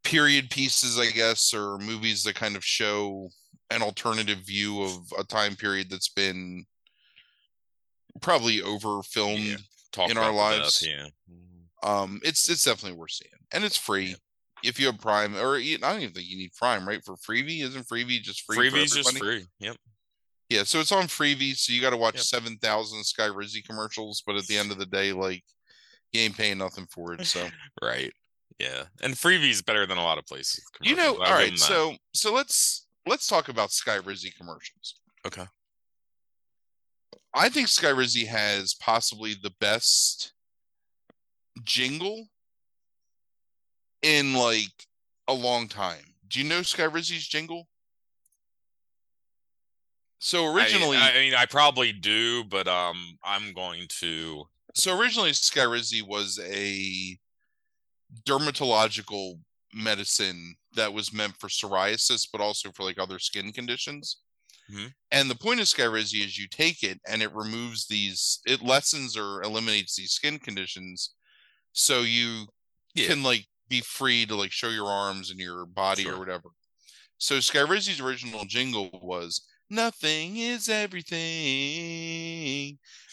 [0.03, 3.29] period pieces, I guess, or movies that kind of show
[3.69, 6.65] an alternative view of a time period that's been
[8.21, 9.55] probably over filmed Yeah.
[9.93, 10.85] Talk In our lives.
[10.85, 11.05] yeah.
[11.31, 11.87] Mhm.
[11.87, 14.15] um it's it's definitely worth seeing and it's free
[14.63, 17.61] if you have prime or i don't even think you need prime right for Freevee
[17.61, 19.45] isn't Freevee just free Freevee's just free.
[19.59, 19.75] Yep.
[20.49, 22.23] yeah so it's on Freevee so you got to watch Yep.
[22.23, 25.43] 7000 Skyrizi commercials but at the end of the day like
[26.11, 27.47] you ain't paying nothing for it so
[27.81, 28.11] Right.
[28.59, 28.83] Yeah.
[29.01, 30.63] And Freevee's better than a lot of places.
[30.81, 34.95] you know all right so so let's let's talk about Skyrizi commercials
[35.27, 35.45] Okay.
[37.33, 40.33] I think Skyrizi has possibly the best
[41.63, 42.27] jingle
[44.01, 44.87] in like
[45.27, 47.67] a long time do you know Skyrizi's jingle
[50.23, 54.45] so originally I, mean, I probably do, but um, I'm going to.
[54.73, 57.17] so originally Skyrizi was a
[58.25, 59.39] dermatological
[59.73, 64.19] medicine that was meant for psoriasis, but also for like other skin conditions.
[64.69, 64.93] Mhm.
[65.11, 69.15] And the point of Skyrizi is you take it and it removes these, it lessens
[69.17, 71.13] or eliminates these skin conditions,
[71.73, 72.47] so you
[72.95, 73.07] Yeah.
[73.07, 76.11] can like be free to like show your arms and your body Sure.
[76.11, 76.49] or whatever.
[77.19, 81.19] So Skyrizi's original jingle was "Nothing is everything,"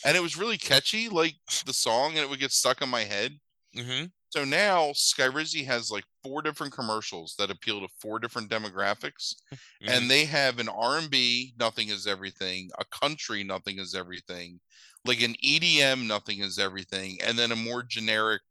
[0.04, 1.36] and it was really catchy, like
[1.66, 3.40] the song, and it would get stuck in my head.
[3.74, 9.34] hmm So now Skyrizi has like four different commercials that appeal to four different demographics,
[9.52, 9.88] Mm-hmm.
[9.88, 14.60] and they have an R&B "Nothing Is Everything," a country "Nothing Is Everything,"
[15.04, 18.42] like an EDM "Nothing Is Everything," and then a more generic,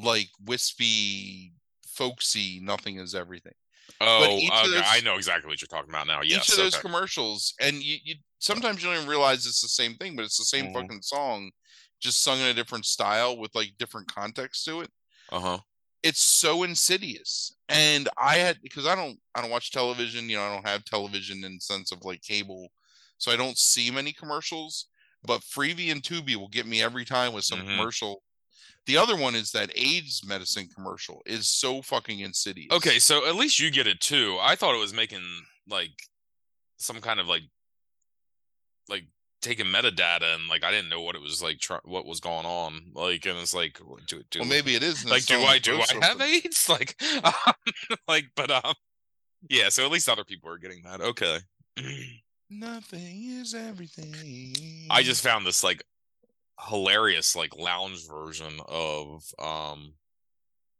[0.00, 1.52] like wispy,
[1.86, 3.54] folksy "Nothing Is Everything."
[4.00, 6.20] oh, okay, those- I know exactly what you're talking about now.
[6.22, 6.44] Yes.
[6.44, 6.82] each of those okay.
[6.82, 10.38] commercials, and you, you sometimes you don't even realize it's the same thing, but it's
[10.38, 10.74] the same Mhm.
[10.74, 11.50] fucking song,
[12.00, 14.90] just sung in a different style with like different context to it.
[15.30, 15.58] Uh huh.
[16.02, 20.44] It's so insidious, and I had because I don't I don't watch television, you know,
[20.44, 22.68] I don't have television in the sense of like cable,
[23.18, 24.86] so I don't see many commercials.
[25.24, 27.66] But Freevee and Tubi will get me every time with some Mhm.
[27.66, 28.22] commercial.
[28.86, 32.70] The other one is that AIDS medicine commercial is so fucking insidious.
[32.70, 34.38] Okay, so at least you get it too.
[34.40, 35.24] I thought it was making
[35.66, 36.08] like
[36.78, 37.42] some kind of like
[38.88, 39.04] like
[39.40, 42.46] taking metadata and like I didn't know what it was like try- what was going
[42.46, 45.04] on like and it's like do do well, maybe it is.
[45.04, 46.20] like do I do I have.
[46.20, 47.54] AIDS like um,
[48.08, 48.74] like but um
[49.48, 51.38] yeah so at least other people are getting that okay
[52.50, 54.54] Nothing is everything.
[54.88, 55.84] I just found this like
[56.66, 59.92] hilarious like lounge version of um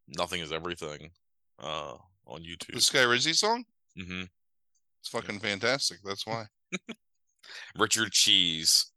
[0.07, 1.11] nothing is everything
[1.61, 1.93] uh
[2.25, 3.65] on youtube the Skyrizi song.
[3.97, 4.23] mm-hmm
[5.01, 5.99] It's fucking fantastic.
[6.03, 6.45] That's why.
[7.77, 8.87] Richard Cheese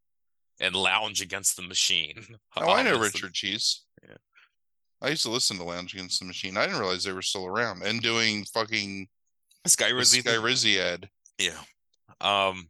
[0.60, 2.24] and Lounge Against the Machine.
[2.56, 3.82] Oh, I know it's the- Richard Cheese.
[4.06, 4.16] Yeah.
[5.00, 6.56] I used to listen to Lounge Against the Machine.
[6.56, 9.08] I didn't realize they were still around and doing fucking
[9.66, 10.20] Skyrizi.
[10.20, 11.08] Sky Rizzy ad.
[11.38, 11.58] Yeah.
[12.20, 12.68] Um.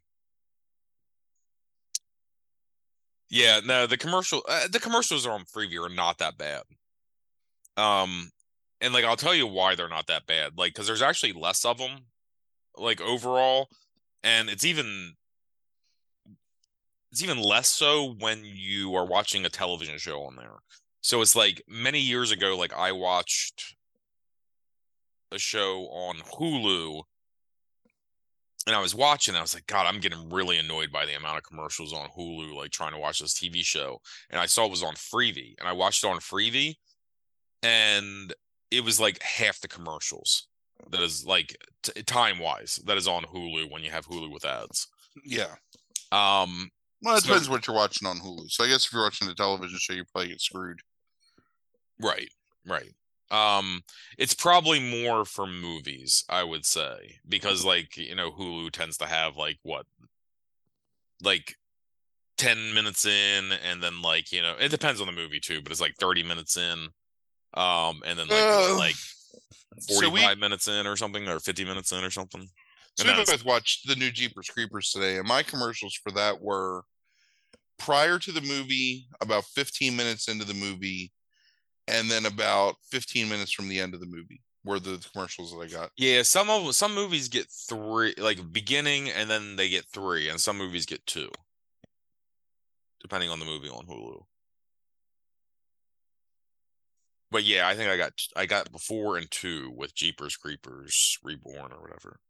[3.30, 3.60] Yeah.
[3.64, 4.42] No, the commercial.
[4.48, 6.62] Uh, the commercials are on Freevee are not that bad.
[7.76, 8.30] Um,
[8.80, 10.52] and like I'll tell you why they're not that bad.
[10.56, 12.00] Like because there's actually less of them,
[12.76, 13.68] like overall,
[14.22, 15.14] and it's even.
[17.12, 20.56] It's even less so when you are watching a television show on there.
[21.02, 23.76] So it's like many years ago, like I watched
[25.30, 27.02] a show on Hulu
[28.66, 31.38] and I was watching, I was like, God, I'm getting really annoyed by the amount
[31.38, 34.00] of commercials on Hulu, like trying to watch this TV show.
[34.30, 36.76] And I saw it was on Freevee, and I watched it on Freevee,
[37.62, 38.32] and
[38.70, 40.46] it was like half the commercials
[40.90, 44.44] that is like t- time wise that is on Hulu when you have Hulu with
[44.44, 44.86] ads.
[45.24, 45.54] Yeah.
[46.12, 46.70] Um,
[47.02, 48.50] Well, it So- depends what you're watching on Hulu.
[48.50, 50.80] So I guess if you're watching a television show, you probably get screwed.
[51.98, 52.30] Right,
[52.64, 52.94] right.
[53.30, 53.82] Um,
[54.18, 59.06] it's probably more for movies, I would say, because like, you know, Hulu tends to
[59.06, 59.86] have like what
[61.22, 61.54] like
[62.36, 65.72] 10 minutes in and then like, you know, it depends on the movie too, but
[65.72, 66.88] it's like 30 minutes in.
[67.54, 68.96] Um, and then like Uh, like
[69.80, 72.48] So 45 we minutes in or something, or 50 minutes in or something.
[72.98, 76.40] so and we both watched the new Jeepers Creepers today, and my commercials for that
[76.40, 76.84] were
[77.78, 81.12] prior to the movie, about 15 minutes into the movie,
[81.88, 85.58] and then about 15 minutes from the end of the movie were the commercials that
[85.58, 85.90] I got.
[85.96, 90.40] Yeah, some of some movies get three, like beginning, and then they get three, and
[90.40, 91.30] some movies get two,
[93.00, 94.22] depending on the movie on Hulu.
[97.30, 101.72] But yeah, I think I got I got before and two with Jeepers Creepers Reborn
[101.72, 102.20] or whatever.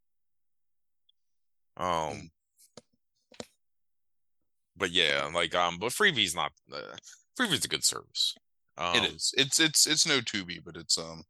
[1.77, 2.31] Um,
[4.83, 6.97] but yeah, like um, but Freevee's not uh,
[7.39, 8.35] Freevee's a good service.
[8.77, 9.33] Um, it is.
[9.37, 11.23] It's it's it's no Tubi, but it's um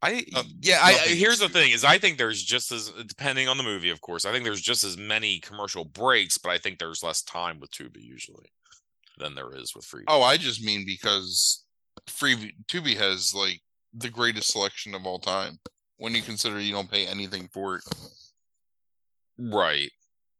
[0.00, 3.48] I No- yeah, I, I here's the thing is I think there's just as depending
[3.48, 4.24] on the movie, of course.
[4.24, 7.72] I think there's just as many commercial breaks, but I think there's less time with
[7.72, 8.52] Tubi usually
[9.18, 10.04] than there is with Free.
[10.06, 11.64] Oh, I just mean because
[12.06, 13.60] free Tubi has like
[13.92, 15.58] the greatest selection of all time.
[15.96, 17.82] When you consider you don't pay anything for it.
[19.36, 19.90] right.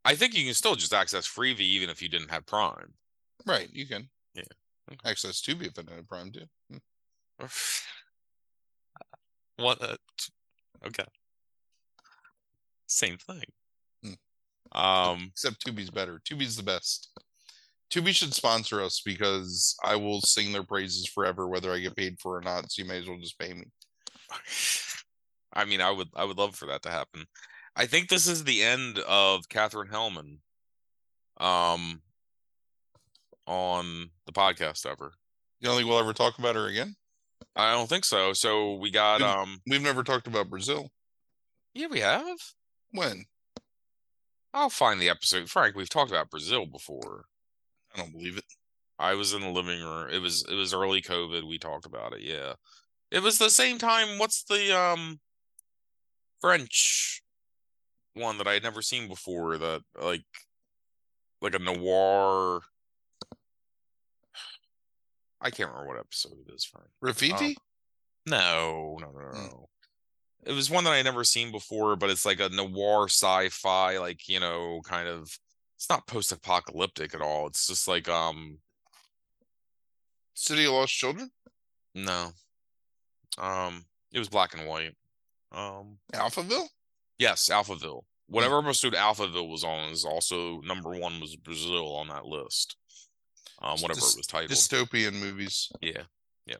[0.04, 2.94] I think you can still just access Freevee even if you didn't have Prime.
[3.46, 4.08] Right, you can.
[4.34, 4.42] Yeah.
[4.90, 5.10] Okay.
[5.10, 6.46] Access Tubi if it had Prime too.
[6.70, 7.46] Hmm.
[9.64, 9.82] what?
[9.82, 9.96] A,
[10.86, 11.04] okay.
[12.86, 13.44] Same thing.
[14.02, 14.78] Hmm.
[14.78, 15.28] Um.
[15.32, 16.20] Except Tubi's better.
[16.28, 17.10] Tubi's the best.
[17.92, 22.18] Tubi should sponsor us because I will sing their praises forever, whether I get paid
[22.18, 22.72] for it or not.
[22.72, 23.64] So you may as well just pay me.
[25.54, 27.26] I mean, I would I would love for that to happen.
[27.74, 30.38] I think this is the end of Katherine Helmond
[31.38, 32.02] um
[33.46, 35.12] on the podcast ever.
[35.60, 36.94] You don't think we'll ever talk about her again?
[37.56, 38.32] I don't think so.
[38.32, 39.26] So we got Dude.
[39.26, 40.90] um We've never talked about Brazil.
[41.74, 42.38] yeah, we have.
[42.92, 43.24] When?
[44.54, 45.48] I'll find the episode.
[45.48, 47.24] Frank, we've talked about Brazil before.
[47.94, 48.44] I don't believe it.
[48.98, 50.08] I was in the living room.
[50.10, 51.48] It was it was early COVID.
[51.48, 52.20] We talked about it.
[52.20, 52.54] Yeah.
[53.10, 54.18] It was the same time.
[54.18, 55.20] What's the um
[56.40, 57.21] French
[58.14, 60.24] one that I had never seen before that like
[61.40, 62.60] like a noir
[65.40, 66.86] I can't remember what episode it is, Frank.
[67.02, 67.56] Rififi?
[68.26, 69.32] No, no, no, no.
[69.32, 69.68] No.
[70.44, 73.98] It was one that I had never seen before, but it's like a noir sci-fi,
[73.98, 75.36] like, you know, kind of
[75.76, 77.48] it's not post-apocalyptic at all.
[77.48, 78.58] It's just like um
[80.34, 81.30] City of Lost Children?
[81.94, 82.30] No.
[83.38, 84.94] Um, it was black and white.
[85.52, 86.68] Um, Alphaville?
[87.22, 88.02] Yes, Alphaville.
[88.26, 92.76] Whatever episode Alphaville was on is also number one was Brazil on that list.
[93.60, 94.50] Um, whatever Dys- it was titled.
[94.50, 95.70] Dystopian movies.
[95.80, 96.02] Yeah,
[96.46, 96.56] yeah.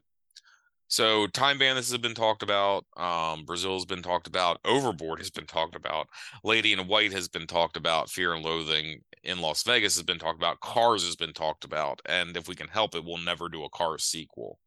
[0.89, 2.85] So time bandits has been talked about.
[2.97, 4.61] Um, Brazil has been talked about.
[4.65, 6.09] Overboard has been talked about.
[6.45, 8.11] Lady in White has been talked about.
[8.11, 10.61] Fear and Loathing in Las Vegas has been talked about.
[10.61, 12.01] Cars has been talked about.
[12.07, 14.59] And if we can help it, we'll never do a Cars sequel.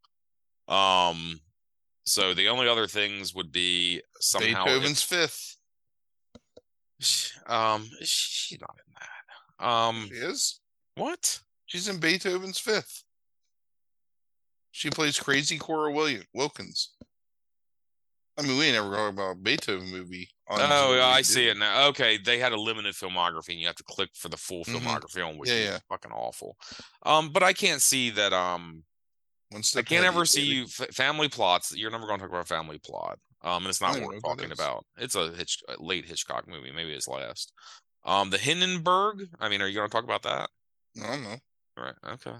[0.68, 1.39] Um,
[2.06, 5.04] so the only other things would be somehow if- Beethoven's
[7.00, 7.32] Fifth.
[7.48, 8.93] um, she's not in
[9.60, 9.66] that.
[9.66, 10.60] Um, She is.
[10.96, 11.39] what?
[11.66, 13.04] She's in Beethoven's Fifth.
[14.72, 16.91] She plays crazy Cora William Wilkins.
[18.38, 20.30] I mean, we ain't ever talked about a Beethoven movie.
[20.50, 20.98] On Oh, Zoom.
[20.98, 21.56] yeah, We I see did.
[21.56, 21.88] it now.
[21.88, 24.82] Okay, they had a limited filmography, and you have to click for the full Mhm.
[24.82, 25.80] filmography on which Yeah, is yeah.
[25.89, 26.58] fucking awful.
[27.04, 28.34] Um, but I can't see that.
[28.34, 28.84] Um,
[29.54, 31.72] I can't ever see you f- family plots.
[31.72, 33.20] You're never going to talk about family plot.
[33.46, 34.86] Um, and it's not worth know what that talking about.
[34.98, 37.54] It's a Hitch, a late Hitchcock movie, maybe his last.
[38.04, 39.28] Um, the Hindenburg.
[39.39, 40.50] I mean, are you going to talk about that?
[41.02, 41.36] I don't know.
[41.78, 41.93] Right.
[42.14, 42.36] Okay.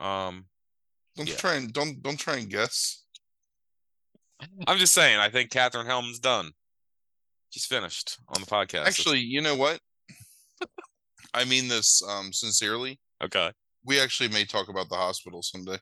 [0.00, 0.44] Um,
[1.16, 1.36] Don't Yeah.
[1.36, 3.04] try and don't don't try and guess.
[4.66, 5.18] I'm just saying.
[5.18, 6.52] I think Katherine Helmond's done.
[7.50, 8.86] She's finished on the podcast.
[8.86, 9.80] Actually, you know what?
[11.34, 13.00] I mean this um sincerely.
[13.22, 13.52] okay.
[13.84, 15.78] We actually may talk about the hospital someday.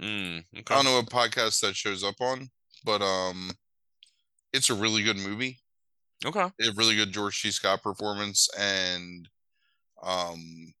[0.00, 0.74] Mm, I okay.
[0.74, 2.48] don't know what podcast that shows up on,
[2.84, 3.50] but um
[4.52, 5.58] it's a really good movie.
[6.24, 6.40] Okay.
[6.40, 7.50] A really good George C.
[7.50, 9.28] Scott performance and
[10.02, 10.72] um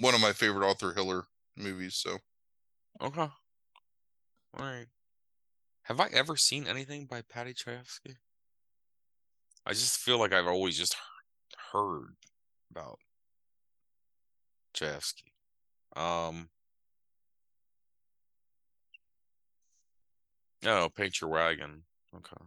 [0.00, 1.24] one of my favorite Arthur Hiller
[1.56, 1.96] movies.
[1.96, 2.18] So
[3.00, 3.20] Okay.
[3.20, 3.32] All
[4.58, 4.86] right.
[5.84, 8.16] Have I ever seen anything by Paddy Chayefsky?
[9.64, 10.96] I just feel like I've always just
[11.72, 12.16] heard
[12.70, 12.98] about
[14.74, 15.32] Chayefsky.
[15.96, 16.48] Um.
[20.64, 21.82] Oh, Paint Your Wagon.
[22.14, 22.44] Okay.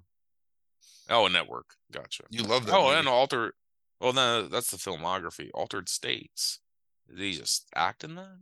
[1.09, 1.75] Oh, a network.
[1.91, 2.23] Gotcha.
[2.29, 2.75] you love that.
[2.75, 2.99] Oh, movie.
[2.99, 3.53] and Alter.
[3.99, 5.49] Well, no, that's the filmography.
[5.53, 6.59] Altered States.
[7.09, 8.37] Did he just act in that?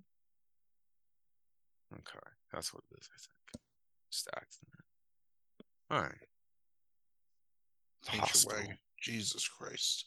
[1.94, 2.20] Okay,
[2.52, 3.10] that's what it is.
[3.14, 3.64] I think.
[4.12, 5.96] Just act in that.
[5.96, 6.28] All right.
[8.08, 8.78] Paint Your Wagon.
[9.00, 10.06] Jesus Christ.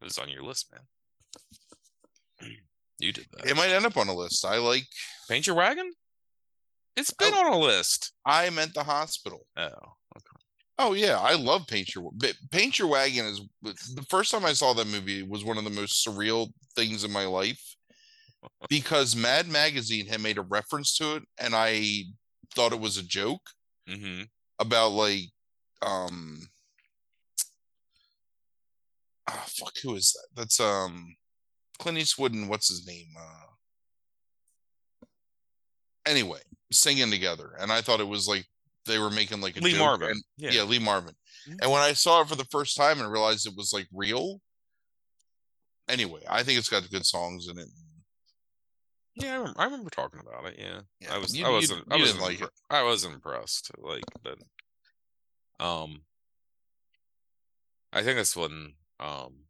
[0.00, 2.50] It was on your list, man.
[3.02, 3.46] You did that.
[3.46, 4.44] It might end up on a list.
[4.44, 4.86] I like
[5.26, 5.90] Paint Your Wagon?
[6.96, 7.46] It's been Oh.
[7.46, 8.12] on a list.
[8.24, 9.46] I meant the hospital.
[9.56, 9.64] Oh,
[10.16, 10.44] okay.
[10.78, 12.10] Oh yeah, I love Paint Your
[12.50, 15.70] Paint Your Wagon is the first time I saw that movie was one of the
[15.70, 17.62] most surreal things in my life
[18.68, 22.04] because Mad Magazine had made a reference to it and I
[22.54, 23.42] thought it was a joke
[23.88, 24.22] Mm-hmm.
[24.58, 25.24] about like
[25.82, 26.48] um
[29.28, 30.40] ah, fuck who is that?
[30.40, 31.16] That's um
[31.78, 33.08] Clint Eastwood and what's his name?
[33.18, 35.06] Uh
[36.06, 36.40] anyway,
[36.72, 37.52] singing together.
[37.58, 38.46] And I thought it was like
[38.86, 40.10] they were making like a Lee joke, Marvin.
[40.10, 40.50] and- yeah.
[40.50, 41.14] yeah, Lee Marvin.
[41.48, 41.58] Mhm.
[41.62, 44.40] And when I saw it for the first time and realized it was like real,
[45.88, 47.68] anyway, I think it's got good songs in it.
[49.14, 50.56] Yeah, I remember, I remember talking about it.
[50.58, 51.36] Yeah, Yeah, I was.
[51.36, 51.84] you- I wasn't.
[51.90, 52.50] I you was didn't like it.
[52.70, 53.70] I was impressed.
[53.78, 54.38] Like, but
[55.64, 56.02] um,
[57.92, 59.44] I think that's when um,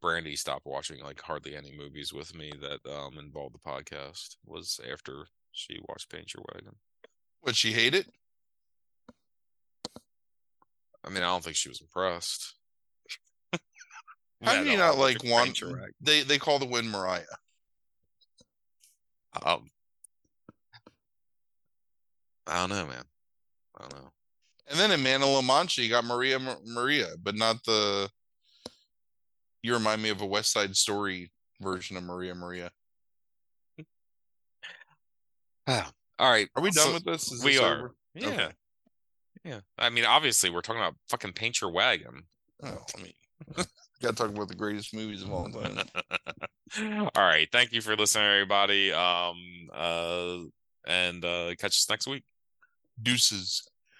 [0.00, 4.36] Brandy stopped watching like hardly any movies with me that um involved the podcast.
[4.46, 6.74] Was after she watched Paint Your Wagon.
[7.44, 8.06] Would she hate it?
[11.04, 12.54] I mean, I don't think she was impressed.
[14.42, 15.46] How do you not like one?
[15.46, 15.94] Paint Your Wagon.
[16.00, 17.22] They they call the win Mariah.
[19.44, 19.70] Um,
[22.46, 23.04] I don't know, man.
[23.78, 24.12] I don't know.
[24.68, 28.08] And then in Man of Mancha, you got Maria Ma- Maria, but not the.
[29.62, 31.30] You remind me of a West Side Story
[31.60, 32.70] version of Maria Maria.
[35.68, 37.30] All right, Are we done so with this?
[37.32, 37.74] Is we this are.
[37.78, 37.94] over?
[38.14, 38.48] Yeah, Okay.
[39.44, 39.60] yeah.
[39.78, 42.22] I mean, obviously, we're talking about fucking Paint Your Wagon.
[42.62, 43.12] Oh, I mean,
[44.02, 45.78] gotta talk about the greatest movies of all time.
[47.14, 47.48] All right.
[47.52, 48.92] Thank you for listening, everybody.
[48.92, 49.36] Um,
[49.74, 50.38] uh,
[50.86, 52.24] and uh, catch us next week.
[53.02, 53.66] Deuces.